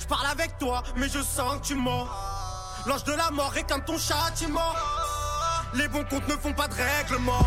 [0.00, 2.08] Je parle avec toi, mais je sens que tu mens.
[2.86, 4.74] L'ange de la mort réclame ton châtiment.
[5.74, 7.46] Les bons comptes ne font pas de règlement.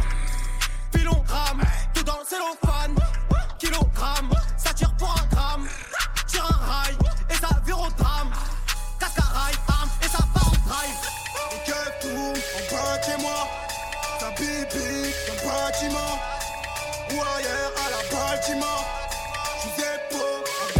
[0.91, 1.61] Pilogramme,
[1.93, 2.95] tout dans le cellophane.
[3.59, 5.67] Kilogramme, ça tire pour un gramme.
[6.27, 6.97] Tire un rail,
[7.29, 8.31] et ça vire au drame.
[9.17, 10.95] Rail, arme, et ça part en drive.
[11.51, 13.47] Les keufs tournent en bas moi.
[14.35, 16.19] Pipi dans le bâtiment.
[17.11, 18.85] Ou ailleurs à la Baltimore.
[19.59, 20.74] J'suis épaule en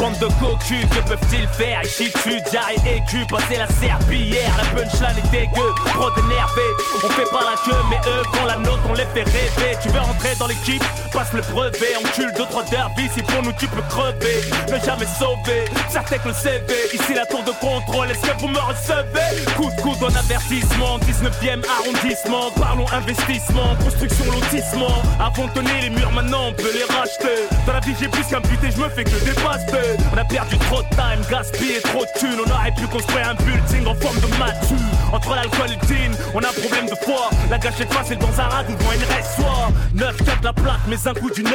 [0.00, 1.82] Bande de cocus, que peuvent-ils faire?
[1.84, 4.50] Ici tu diarrhée écu, passer la serpillière.
[4.56, 6.62] La punchline est dégueu, trop énervé
[7.04, 9.76] On fait pas la queue mais eux font la note, on les fait rêver.
[9.82, 10.82] Tu veux rentrer dans l'équipe,
[11.12, 11.96] passe le brevet.
[12.02, 14.40] On tue deux trois derby, si pour nous tu peux crever.
[14.72, 18.48] Ne jamais sauver, ça que le CV Ici la tour de contrôle, est-ce que vous
[18.48, 19.44] me recevez?
[19.54, 22.50] Coup de coude en avertissement, 19ème arrondissement.
[22.58, 25.02] Parlons investissement, construction, lotissement.
[25.20, 27.44] Avant de tenir les murs maintenant on peut les racheter.
[27.66, 30.56] Dans la vie j'ai plus qu'un buté, je me fais que dévaster On a perdu
[30.58, 32.40] trop de time, gaspillé trop de thunes.
[32.46, 36.18] On aurait pu construire un building en forme de mature Entre l'alcool et le tin,
[36.34, 39.00] on a un problème de foi La gâchette facile dans un ragoût devant une
[39.36, 41.50] soit 9-4 la plaque, mais un coup du 9-3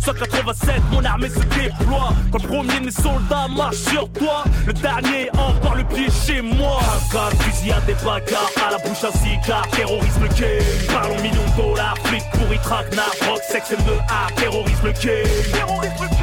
[0.00, 2.12] Soit 87, mon armée se déploie.
[2.32, 6.80] Quand le premier mes soldats marche sur toi Le dernier encore le pied chez moi.
[7.10, 10.58] Hagar, fusillade des bagarres À la bouche à cigare, terrorisme gay
[10.92, 15.24] Parlons millions de dollars, flic pourri, traquenard Rock, sexe, MDA, terrorisme gay.
[15.52, 16.19] Terrorisme gay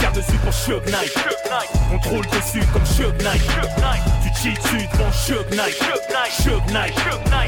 [0.00, 1.14] Tire dessus pour Shug Knight.
[1.92, 3.42] On te roule dessus comme Shug Knight
[4.34, 6.94] Tu cheats dessus devant Shug Knight Shug Knight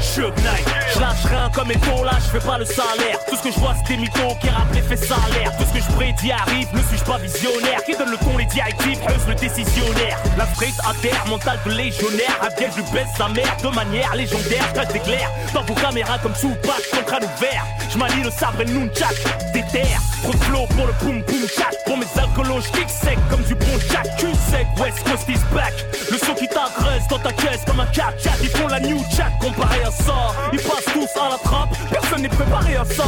[0.03, 3.17] Shug Knight Je lâche rien comme éton là, je fais pas le salaire.
[3.29, 5.51] Tout ce que je vois c'est des mythos qui rappellent l'effet salaire.
[5.57, 7.83] Tout ce que je prédis arrive, ne suis-je pas visionnaire?
[7.85, 10.17] Qui donne le ton, les directives, Heuse le décisionnaire.
[10.37, 12.37] La frite à terre, mental de légionnaire.
[12.41, 14.73] Abdel je lui baisse sa mère de manière légendaire.
[14.73, 17.65] Crache d'éclair dans vos caméras comme Tupac, ton crâne ouvert.
[17.89, 19.15] Je le sabre et le nunchak,
[19.53, 20.01] des terres.
[20.23, 23.77] Trop de pour le boom boom chat Pour mes alcoolos, je sec comme du bon
[23.91, 25.73] jack Cul sec, West Coast is back.
[26.09, 28.99] Le son qui t'agresse dans ta caisse comme un cat chat Ils font la new
[29.15, 30.33] chat comparé à ça.
[30.51, 33.03] Ils passent tous à la trappe, personne n'est préparé à ça.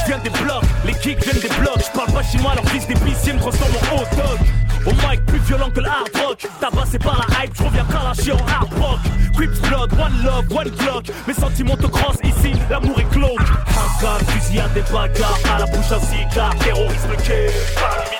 [0.00, 1.78] Je viens des blocs, les kicks viennent des blocs.
[1.78, 4.38] Je pas chinois, leur fils d'épicier me transforme en hot dog.
[4.86, 6.46] Au mic plus violent que le hard rock.
[6.60, 8.98] Tabassé par la hype, je reviens kalashi en hard rock.
[9.34, 11.04] Crips blood, one love, one block.
[11.26, 15.38] Mes sentiments te crossent ici, l'amour est glauque Hagar, fusillade des bagarres.
[15.54, 18.11] À la bouche un cigare, terrorisme gay Par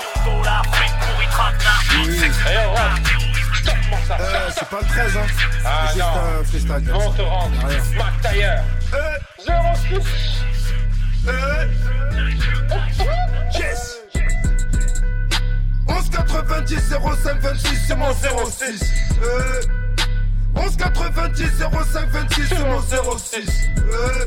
[4.11, 5.20] Euh, c'est pas le 13, hein.
[5.64, 6.40] Ah C'est juste non.
[6.40, 6.92] un freestyle.
[6.94, 7.50] On te rend.
[7.66, 7.78] Rien.
[7.96, 8.64] Mac Tailleur.
[9.94, 10.42] 06.
[13.59, 13.98] Yes
[15.88, 18.82] 1190 05 26 c'est mon 06
[19.22, 19.61] euh,
[20.55, 24.26] 1190 05 26 c'est mon 06 euh,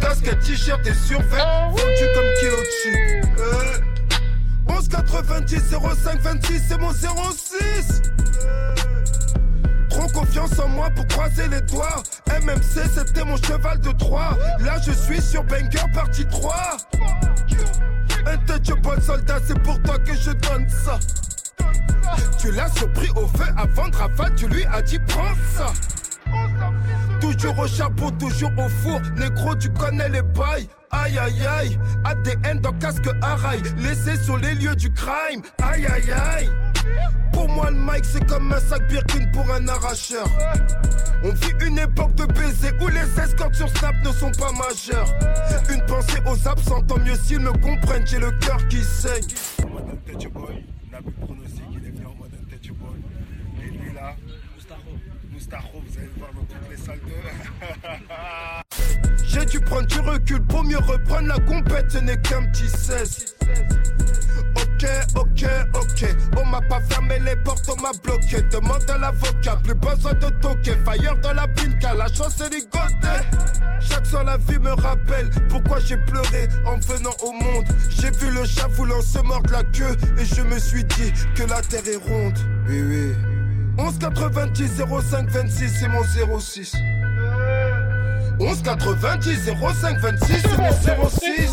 [0.00, 1.38] Casquette, t-shirt et survêt
[1.70, 3.78] Fondu comme kilo de chip euh,
[4.92, 5.70] 1190
[6.04, 8.02] 05 26 c'est mon 06
[8.44, 8.74] euh,
[9.88, 12.02] Trop confiance en moi pour croiser les doigts.
[12.28, 14.36] MMC, c'était mon cheval de Troie.
[14.60, 16.76] Là, je suis sur Banger partie 3.
[18.26, 20.98] Untouchable soldat, c'est pour toi que je donne ça.
[22.38, 25.66] Tu l'as surpris au feu avant de rafale, tu lui as dit prends ça.
[27.32, 29.00] Toujours au chapeau, toujours au four.
[29.16, 30.68] Négro, tu connais les bails.
[30.90, 31.78] Aïe aïe aïe.
[32.04, 35.40] ADN dans casque rail Laissé sur les lieux du crime.
[35.62, 36.50] Aïe aïe aïe.
[37.32, 40.26] Pour moi, le mic, c'est comme un sac Birkin pour un arracheur.
[41.24, 45.08] On vit une époque de baiser où les escortes sur Snap ne sont pas majeures.
[45.72, 49.24] Une pensée aux absents, tant mieux s'ils me comprennent, j'ai le cœur qui saigne.
[59.26, 63.36] J'ai dû prendre du recul pour mieux reprendre la compète, ce n'est qu'un petit 16.
[64.56, 64.86] Ok,
[65.16, 66.16] ok, ok.
[66.36, 68.42] On m'a pas fermé les portes, on m'a bloqué.
[68.50, 70.74] Demande à l'avocat, plus besoin de toquer.
[70.84, 73.22] Fire dans la pinka, la chance est ligotée.
[73.80, 77.64] Chaque soir la vie me rappelle pourquoi j'ai pleuré en venant au monde.
[77.88, 81.44] J'ai vu le chat voulant se mordre la queue et je me suis dit que
[81.44, 82.38] la terre est ronde.
[82.68, 83.31] Oui, oui.
[83.78, 86.72] 11 90 05 26, c'est mon 06.
[88.40, 90.42] 11 90 05 26,
[90.82, 91.50] c'est mon 06.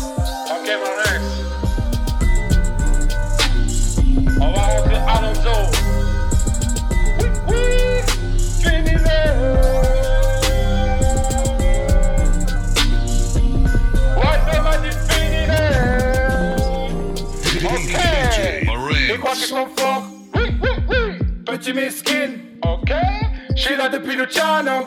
[21.70, 22.38] Petit mesquine.
[22.66, 22.92] Ok.
[23.54, 24.82] Je suis là depuis le channel.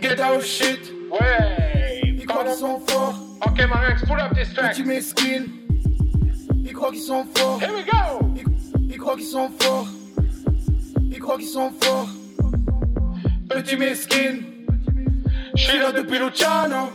[0.00, 0.80] Get out shit.
[1.10, 2.00] Ouais.
[2.04, 3.20] Ils croient qu'ils sont forts.
[3.46, 4.72] Ok, Marex, pull up this track.
[4.72, 5.44] Petit mesquine.
[6.64, 7.60] Ils croient qu'ils sont forts.
[7.60, 8.32] Here we go.
[8.34, 9.88] Ils, ils croient qu'ils sont forts.
[11.02, 12.08] Ils croient qu'ils sont forts.
[13.50, 14.44] Petit mesquine.
[15.54, 16.92] J'suis là depuis Luciano.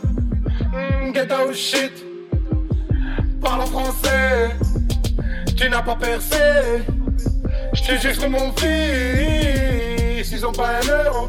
[0.72, 1.92] Mm, get out shit.
[3.40, 4.50] Parle en français.
[5.56, 6.82] Tu n'as pas percé.
[7.74, 10.30] J'te jure que mon fils.
[10.30, 11.28] Ils ont pas un euro.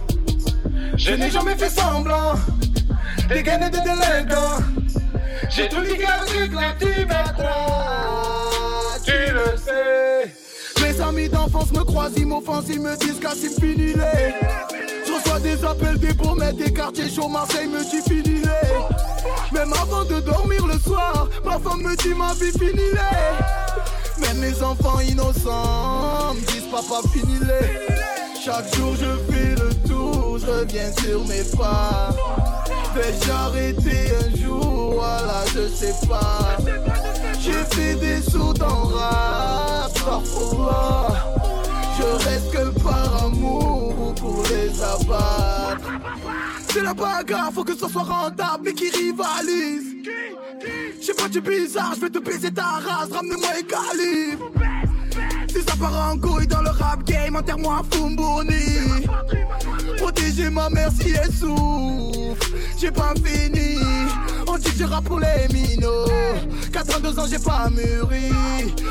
[0.95, 2.35] Je n'ai jamais fait semblant.
[3.27, 4.63] Des de délinquants.
[5.49, 6.85] J'ai tout dit avec la tu
[9.03, 10.33] Tu le sais.
[10.81, 14.33] Mes amis d'enfance me croisent, ils m'offensent, ils me disent qu'à c'est fini les.
[15.05, 19.57] Je reçois des appels des promesses des quartiers chauds, Marseille me dit fini les.
[19.57, 24.04] Même avant de dormir le soir, ma femme me dit ma vie fini les.
[24.19, 28.41] Même mes enfants innocents me disent papa fini les.
[28.43, 32.09] Chaque jour je fais le tour, je reviens sur mes pas.
[32.95, 36.57] Vais-je arrêter un jour, voilà je sais pas.
[37.39, 41.07] J'ai fait des sauts dans rap, parfois.
[41.97, 45.64] Je reste que par amour ou pour les abattre.
[46.75, 49.95] C'est la bagarre, faut que ce soit rentable et qui rivalise.
[51.01, 54.51] J'ai pas du bizarre, je vais te baiser ta race, ramenez-moi les calibres.
[55.47, 59.05] Si ça part en couille dans le rap game, enterre-moi à Fumboni.
[59.95, 63.77] Protéger ma mère si elle souffre, j'ai pas fini.
[64.45, 66.11] On dit que je rappe pour les minots.
[66.73, 68.33] 82 ans, j'ai pas mûri.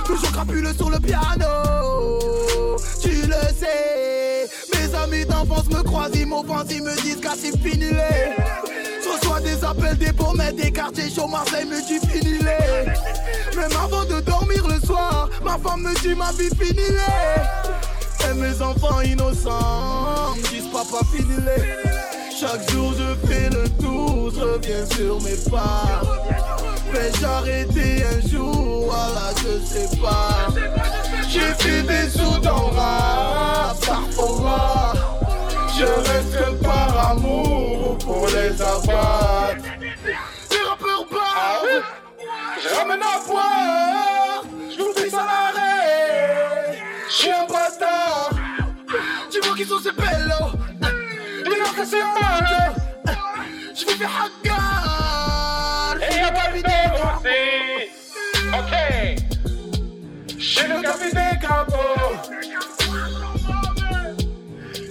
[0.06, 2.78] Toujours crapuleux sur le piano.
[3.02, 4.13] Tu le sais,
[5.04, 7.90] amis d'enfance me croisent, ils m'offensent, ils me disent qu'à c'est fini.
[7.90, 12.38] Je reçois des appels des pommettes, des quartiers chauds, Marseille me dit fini.
[13.56, 16.88] Même avant de dormir le soir, ma femme me dit ma vie fini.
[18.30, 21.36] Et mes enfants innocents me disent papa fini.
[22.38, 26.02] Chaque jour je fais le tour, je reviens sur mes pas.
[26.92, 31.03] Vais-je arrêter un jour, voilà je sais pas.
[31.28, 34.92] J'ai fait des sous dans le rap, parfois.
[35.76, 39.64] Je reste par amour pour les abattre.
[39.82, 41.82] Les rappeurs parlent,
[42.62, 44.44] je ramène à boire.
[44.70, 46.78] Je vous fais ça l'arrêt.
[47.08, 48.30] Je suis un bâtard.
[49.30, 50.52] Tu vois qui sont ces bellos.
[51.44, 52.74] Leur que c'est mal.
[53.74, 55.96] Je vais faire hagar.
[56.10, 56.50] Et y'a pas
[57.16, 57.34] aussi.
[58.52, 59.23] Ok.
[60.46, 61.72] J'ai le capitaine capot.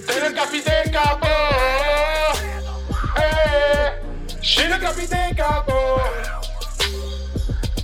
[0.07, 1.27] C'est le capitaine capot.
[3.17, 3.91] Eh.
[4.41, 6.01] J'ai le capitaine capot.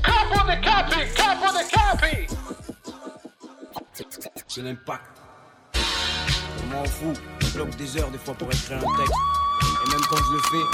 [0.04, 2.16] Capo de capi, capo de capi.
[4.48, 5.22] C'est l'impact.
[5.76, 7.14] Je m'en fous.
[7.40, 9.14] Je bloque des heures des fois pour écrire un texte.
[9.86, 10.66] Et même quand je le fais.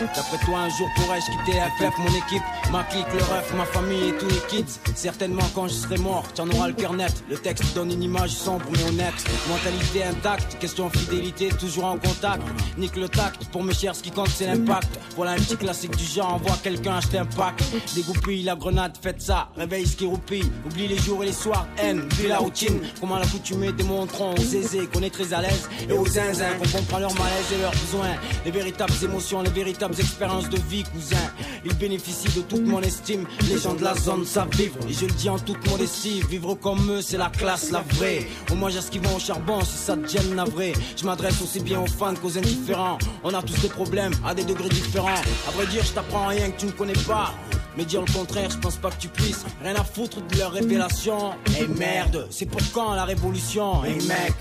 [0.00, 2.42] D'après toi, un jour pourrais-je quitter FF, mon équipe,
[2.72, 6.24] ma clique, le ref, ma famille et tous les kids Certainement quand je serai mort,
[6.34, 7.12] tu en auras le cœur net.
[7.28, 9.14] Le texte donne une image sombre mais honnête.
[9.48, 12.42] Mentalité intacte, question fidélité, toujours en contact.
[12.78, 14.88] Nique le tact, pour mes chers, ce qui compte c'est l'impact.
[15.16, 17.62] Voilà un petit classique du genre, envoie quelqu'un acheter un pack.
[17.94, 20.50] Dégoupille la grenade, faites ça, réveille ce qui roupille.
[20.66, 22.80] Oublie les jours et les soirs, haine, oublie la routine.
[23.00, 25.68] Comment l'accoutumée démontrons aux aisés qu'on est très à l'aise.
[25.88, 28.16] Et aux zinzins qu'on comprend leur malaise et leurs besoins.
[28.46, 31.16] Les véritables émotions, les véritables expériences de vie, cousin.
[31.64, 33.26] Ils bénéficient de toute mon estime.
[33.48, 34.76] Les gens de la zone savent vivre.
[34.88, 38.26] Et je le dis en toute modestie, vivre comme eux, c'est la classe, la vraie.
[38.50, 40.72] Au moins, ce qui vont au charbon, si ça te gêne, navré.
[40.96, 42.98] Je m'adresse aussi bien aux fans qu'aux indifférents.
[43.24, 45.22] On a tous des problèmes à des degrés différents.
[45.48, 47.34] À vrai dire, je t'apprends rien que tu ne connais pas.
[47.76, 49.44] Mais dire le contraire, je pense pas que tu puisses.
[49.62, 51.32] Rien à foutre de leur révélation.
[51.58, 53.84] Et merde, c'est pour quand la révolution?
[53.84, 54.34] Et mec,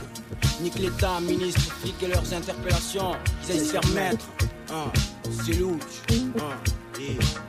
[0.61, 3.11] nique l'État, ministre, flics et leurs interpellations.
[3.43, 4.25] Ils aillent se faire mettre.
[4.71, 4.91] Hein,
[5.31, 6.01] c'est louche.
[6.11, 6.57] Hein,
[6.99, 7.17] et...
[7.19, 7.48] On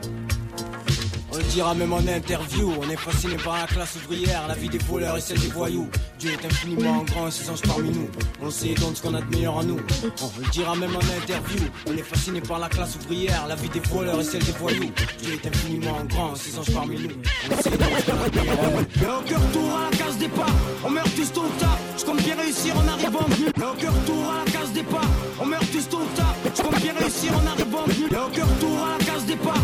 [1.51, 5.17] dira même en interview, on est fasciné par la classe ouvrière, la vie des voleurs
[5.17, 5.89] et celle des voyous.
[6.17, 8.07] Dieu est infiniment grand et ses anges parmi nous.
[8.41, 9.79] On sait donc ce qu'on a de meilleur en nous.
[10.21, 13.69] On le dira même en interview, on est fasciné par la classe ouvrière, la vie
[13.69, 14.91] des voleurs et celle des voyous.
[15.21, 17.09] Dieu est infiniment grand et ses anges parmi nous.
[17.51, 18.85] On sait donc ce qu'on a de meilleur en nous.
[19.51, 21.77] Tour à la case départ, on meurt tous tôt tard.
[21.97, 23.25] Je compte bien réussir en arrivant.
[23.57, 25.09] Mais au cœur tour à la case départ,
[25.41, 26.35] on meurt tous tôt tard.
[26.55, 27.85] Je compte bien réussir en arrivant.
[28.09, 29.63] Mais au cœur tour à la case départ,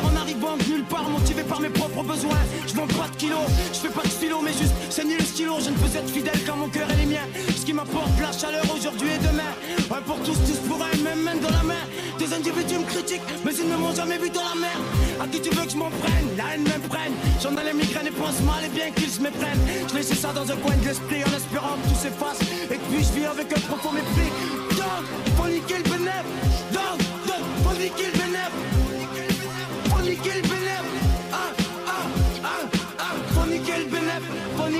[0.00, 2.42] en arrivant nulle part, motivé par mes propres besoins.
[2.66, 5.54] Je vends pas de kilos, je fais pas de philo, mais juste saigner le stylo.
[5.60, 7.26] Je ne peux être fidèle qu'à mon cœur et les miens.
[7.56, 9.52] Ce qui m'apporte la chaleur aujourd'hui et demain.
[9.90, 11.84] Un pour tous, tous pour un, même main dans la main.
[12.18, 14.78] Des individus me critiquent, mais ils ne m'ont jamais vu dans la mer.
[15.20, 16.28] À qui tu veux que je m'en prenne?
[16.36, 17.14] La haine me prenne.
[17.42, 19.64] J'en ai les migraines et pense mal et bien qu'ils se méprennent.
[19.88, 22.40] Je laisse ça dans un coin de l'esprit en espérant que tout s'efface.
[22.70, 24.30] Et puis je vis avec un profond mépris.
[24.76, 25.04] Donc,
[25.36, 26.26] faut niquer le bénéf.
[26.72, 28.75] Donc, donc, faut niquer le bénéf.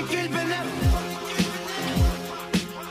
[0.09, 0.67] Le bénéf.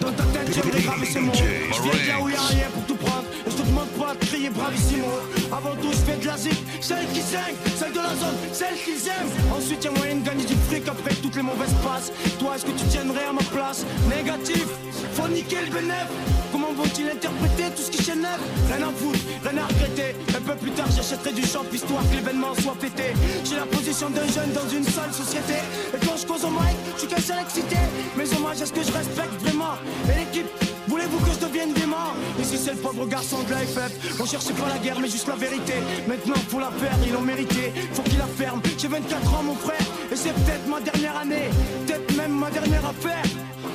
[0.00, 1.32] Dans ta tête, j'aimerais graver ces mots.
[1.34, 3.24] Je viens de là où y'a rien pour tout prendre.
[3.46, 5.06] Et je te demande pas de bravissimo.
[5.52, 6.58] Avant tout, je fais de la zik.
[6.80, 9.56] Celle qui saigne, celle de la zone, celle qu'ils aiment.
[9.56, 12.12] Ensuite, y'a moyen de gagner du fric après toutes les mauvaises passes.
[12.38, 13.84] Toi, est-ce que tu tiendrais à ma place?
[14.08, 14.66] Négatif,
[15.14, 16.08] faut niquer le bénéf.
[16.52, 18.26] Comment vont-ils interpréter tout ce qui chaîne
[18.68, 20.14] Rien à foutre, rien à regretter.
[20.36, 23.12] Un peu plus tard, j'achèterai du champ histoire que l'événement soit fêté.
[23.44, 25.58] J'ai la position d'un jeune dans une seule société.
[25.94, 27.76] Et quand je cause au mic, je suis qu'un seul excité.
[28.16, 29.74] Mes hommages, est-ce que je respecte vraiment
[30.10, 30.48] Et l'équipe
[30.96, 34.24] Voulez-vous que je devienne des morts Ici c'est le pauvre garçon de la FF On
[34.24, 35.74] cherchait pas la guerre mais juste la vérité.
[36.08, 37.70] Maintenant pour la faire ils l'ont mérité.
[37.92, 38.62] Faut qu'il la ferme.
[38.78, 41.50] J'ai 24 ans mon frère Et c'est peut-être ma dernière année.
[41.86, 43.24] Peut-être même ma dernière affaire.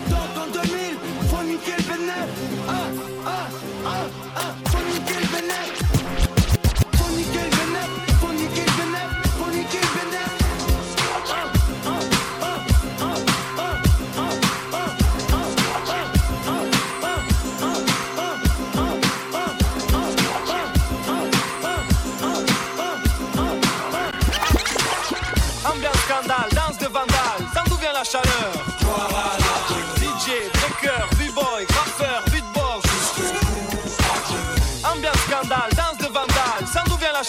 [0.10, 0.72] Donc en 2000
[1.30, 2.16] Faut niquer le 29
[2.68, 2.74] Ah
[3.28, 3.30] ah
[3.86, 3.90] ah
[4.38, 6.01] ah Faut niquer le 29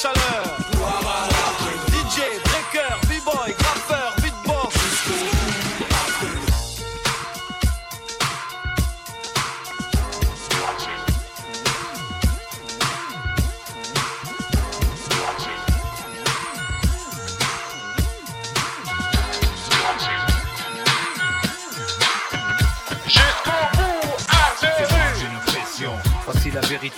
[0.03, 0.43] chaleur.
[1.93, 3.62] DJ, breaker, b-boy,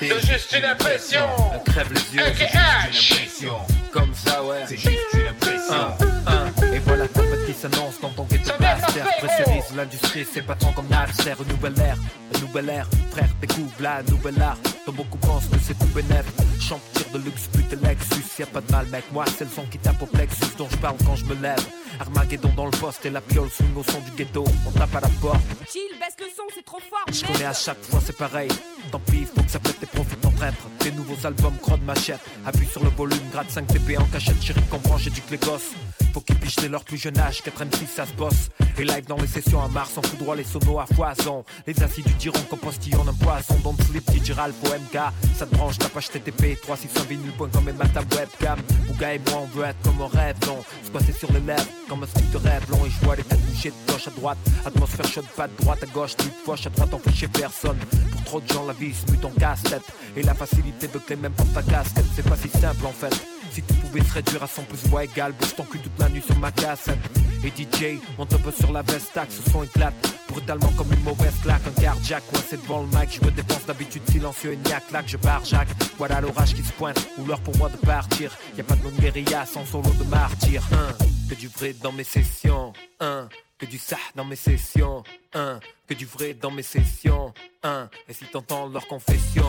[0.01, 0.20] vérité.
[0.20, 1.26] C'est juste une impression.
[1.53, 2.22] Elle crève les yeux.
[2.24, 3.57] C'est juste une impression.
[3.92, 4.64] Comme ça, ouais.
[4.66, 6.72] C'est juste une impression.
[6.72, 9.03] Et voilà ta fête qui s'annonce dans ton ghetto blaster.
[9.18, 11.36] Pressurise l'industrie, c'est pas tant comme adversaire.
[11.40, 11.97] Une nouvelle ère,
[12.41, 12.89] nouvelle ère.
[13.11, 14.59] Frère, découvre la nouvelle art.
[14.87, 16.26] Dont beaucoup pensent que c'est tout bénéf.
[16.61, 16.80] Champ
[17.12, 18.24] de luxe, but de Lexus.
[18.39, 19.05] Y'a pas de mal, mec.
[19.12, 21.64] Moi, c'est le son qui tape au plexus dont je parle quand je me lève.
[22.01, 24.45] Armageddon dans le poste et la piole swing au son du ghetto.
[24.66, 25.41] On tape à la porte.
[25.70, 27.05] Chill, baisse le son, c'est trop fort.
[27.12, 28.51] Je connais à chaque fois c'est pareil.
[28.91, 30.14] Tant pis, faut que ça pète tes profits
[30.45, 32.20] paraître des nouveaux albums, croix de machette.
[32.45, 35.38] Appuie sur le volume, grade 5 TP en cachette, chérie, comprends, j'ai du que les
[35.38, 35.72] gosses.
[36.12, 38.51] Faut qu'ils pichent dès leur plus jeune âge, 4 M6 ça se bosse.
[38.78, 41.45] Et live dans les sessions à Mars, on droit les sonos à foison.
[41.66, 43.57] Les assidus diront qu'on postillonne un poisson.
[43.62, 44.99] Don't sleep, DJ Ralph MK.
[45.36, 48.59] Ça te branche, ta page TTP, 361vinyle.com et ma ta webcam.
[48.86, 50.59] Bouga et moi, on veut être comme un rêve, non.
[50.84, 52.84] Squatter sur les lèvres, comme un stick de rêve long.
[52.84, 54.38] Et je vois les têtes bouger de gauche à droite.
[54.64, 57.78] Atmosphère chaude, pas de droite à gauche, type poche à droite, on fait chez personne.
[58.12, 59.84] Pour trop de gens, la vie se mute en casse-tête.
[60.16, 63.14] Et la facilité de clé même pour ta casquette, c'est pas si simple en fait.
[63.55, 66.09] Si tu pouvais se réduire à 100 plus voix égale, bouge ton cul toute la
[66.09, 66.99] nuit sur ma cassette.
[67.45, 69.95] Et DJ, monte un peu sur la vestac, ce son éclate.
[70.28, 73.11] Brutalement comme une mauvaise claque, un cardiaque coincé devant le mic.
[73.12, 75.68] Je me dépense d'habitude silencieux et niaque, claque, je pars Jacques.
[75.99, 78.37] Voilà l'orage qui se pointe, ou l'heure pour moi de partir.
[78.57, 80.62] Y a pas de non guérilla sans solo de martyr.
[80.72, 80.93] Hein,
[81.28, 82.72] que du vrai dans mes sessions.
[82.99, 83.28] Hein,
[83.59, 85.05] que du ça dans mes sessions.
[85.32, 87.32] Hein, que du vrai dans mes sessions.
[87.62, 89.47] Hein, et si t'entends leur confession.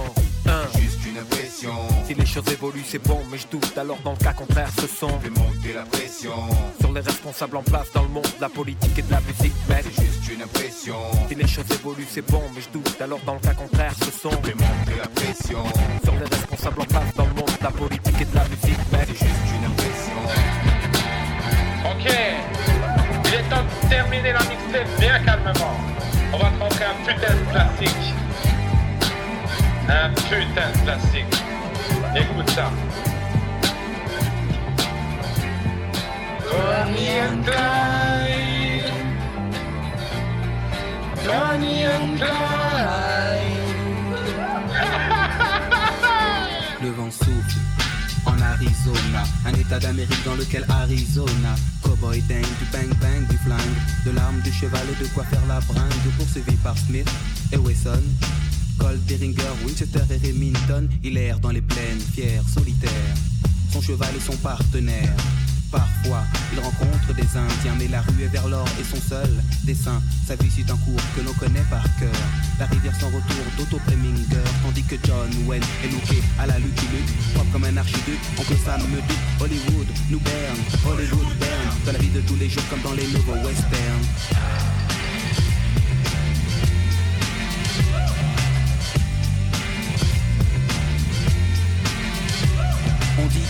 [0.56, 1.74] Hein, Juste une impression.
[2.08, 3.78] si les choses évoluent, c'est bon, mais je doute.
[3.78, 5.10] Alors, dans le cas contraire, ce sont.
[5.20, 6.32] Fais monter la pression.
[6.80, 9.54] Sur les responsables en place dans le monde de la politique et de la musique,
[9.68, 9.84] mec.
[9.94, 10.96] C'est juste une impression.
[11.28, 13.02] Si les choses évoluent, c'est bon, mais je doute.
[13.02, 14.30] Alors, dans le cas contraire, ce sont.
[14.44, 15.60] Fais monter la pression.
[16.04, 18.80] Sur les responsables en place dans le monde de la politique et de la musique,
[18.94, 19.08] mec.
[19.08, 20.20] C'est juste une impression.
[21.92, 22.12] Ok,
[23.26, 25.76] il est temps de terminer la mixtape bien calmement.
[26.34, 28.14] On va te montrer un putain de classique.
[29.88, 31.36] Un putain de classique.
[32.16, 32.72] Écoute ça.
[36.52, 38.92] Bonnie and Clyde.
[41.26, 43.56] Bonnie and Clyde.
[46.82, 47.60] Le vent souffle
[48.26, 53.60] en Arizona, un état d'Amérique dans lequel Arizona, cowboy dingue, du bang bang, du flingue,
[54.06, 57.10] de l'arme, du cheval et de quoi faire la bringue, poursuivi par Smith
[57.52, 58.02] et Wesson.
[58.78, 62.92] Colt, Derringer, Winchester et Remington, il erre dans les plaines, fier, solitaire.
[63.72, 65.16] Son cheval est son partenaire.
[65.72, 66.24] Parfois,
[66.54, 69.30] il rencontre des Indiens, mais la rue est vers l'or et son seul
[69.64, 70.02] dessin.
[70.26, 72.16] Sa vie suit un cours que l'on connaît par cœur.
[72.60, 76.86] La rivière sans retour d'Otto Preminger, tandis que John Wayne est looké à la Lucky
[76.94, 78.20] Luke, propre comme un archiduc.
[78.40, 82.50] Oncle Sam me dit Hollywood nous berne, Hollywood berne, dans la vie de tous les
[82.50, 84.06] jours comme dans les nouveaux westerns.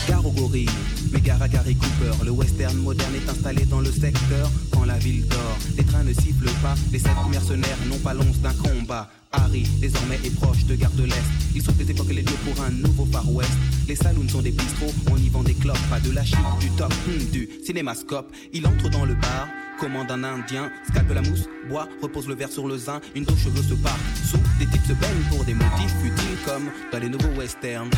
[0.07, 0.69] Gare aux gorilles,
[1.11, 2.23] mais gare à Gary Cooper.
[2.23, 5.57] Le western moderne est installé dans le secteur quand la ville dort.
[5.77, 9.09] Les trains ne sifflent pas, les sept mercenaires n'ont pas l'once d'un combat.
[9.31, 11.23] Harry, désormais, est proche de Gare de l'Est.
[11.55, 13.51] Il sauve des époques et les lieux pour un nouveau Far West.
[13.87, 16.69] Les saloons sont des bistrots, on y vend des clopes, pas de la chic, du
[16.71, 18.31] top, hmm, du cinémascope.
[18.53, 19.47] Il entre dans le bar,
[19.79, 23.35] commande un indien, scalpe la mousse, boit, repose le verre sur le zin, une dos
[23.35, 23.97] cheveux se part.
[24.23, 27.89] Sous, des types se baignent pour des motifs futiles comme dans les nouveaux westerns.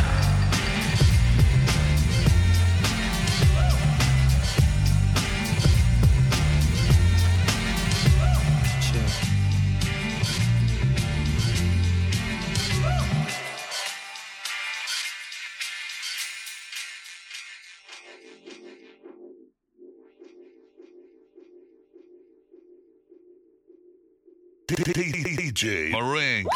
[24.78, 26.48] DJ Marinx.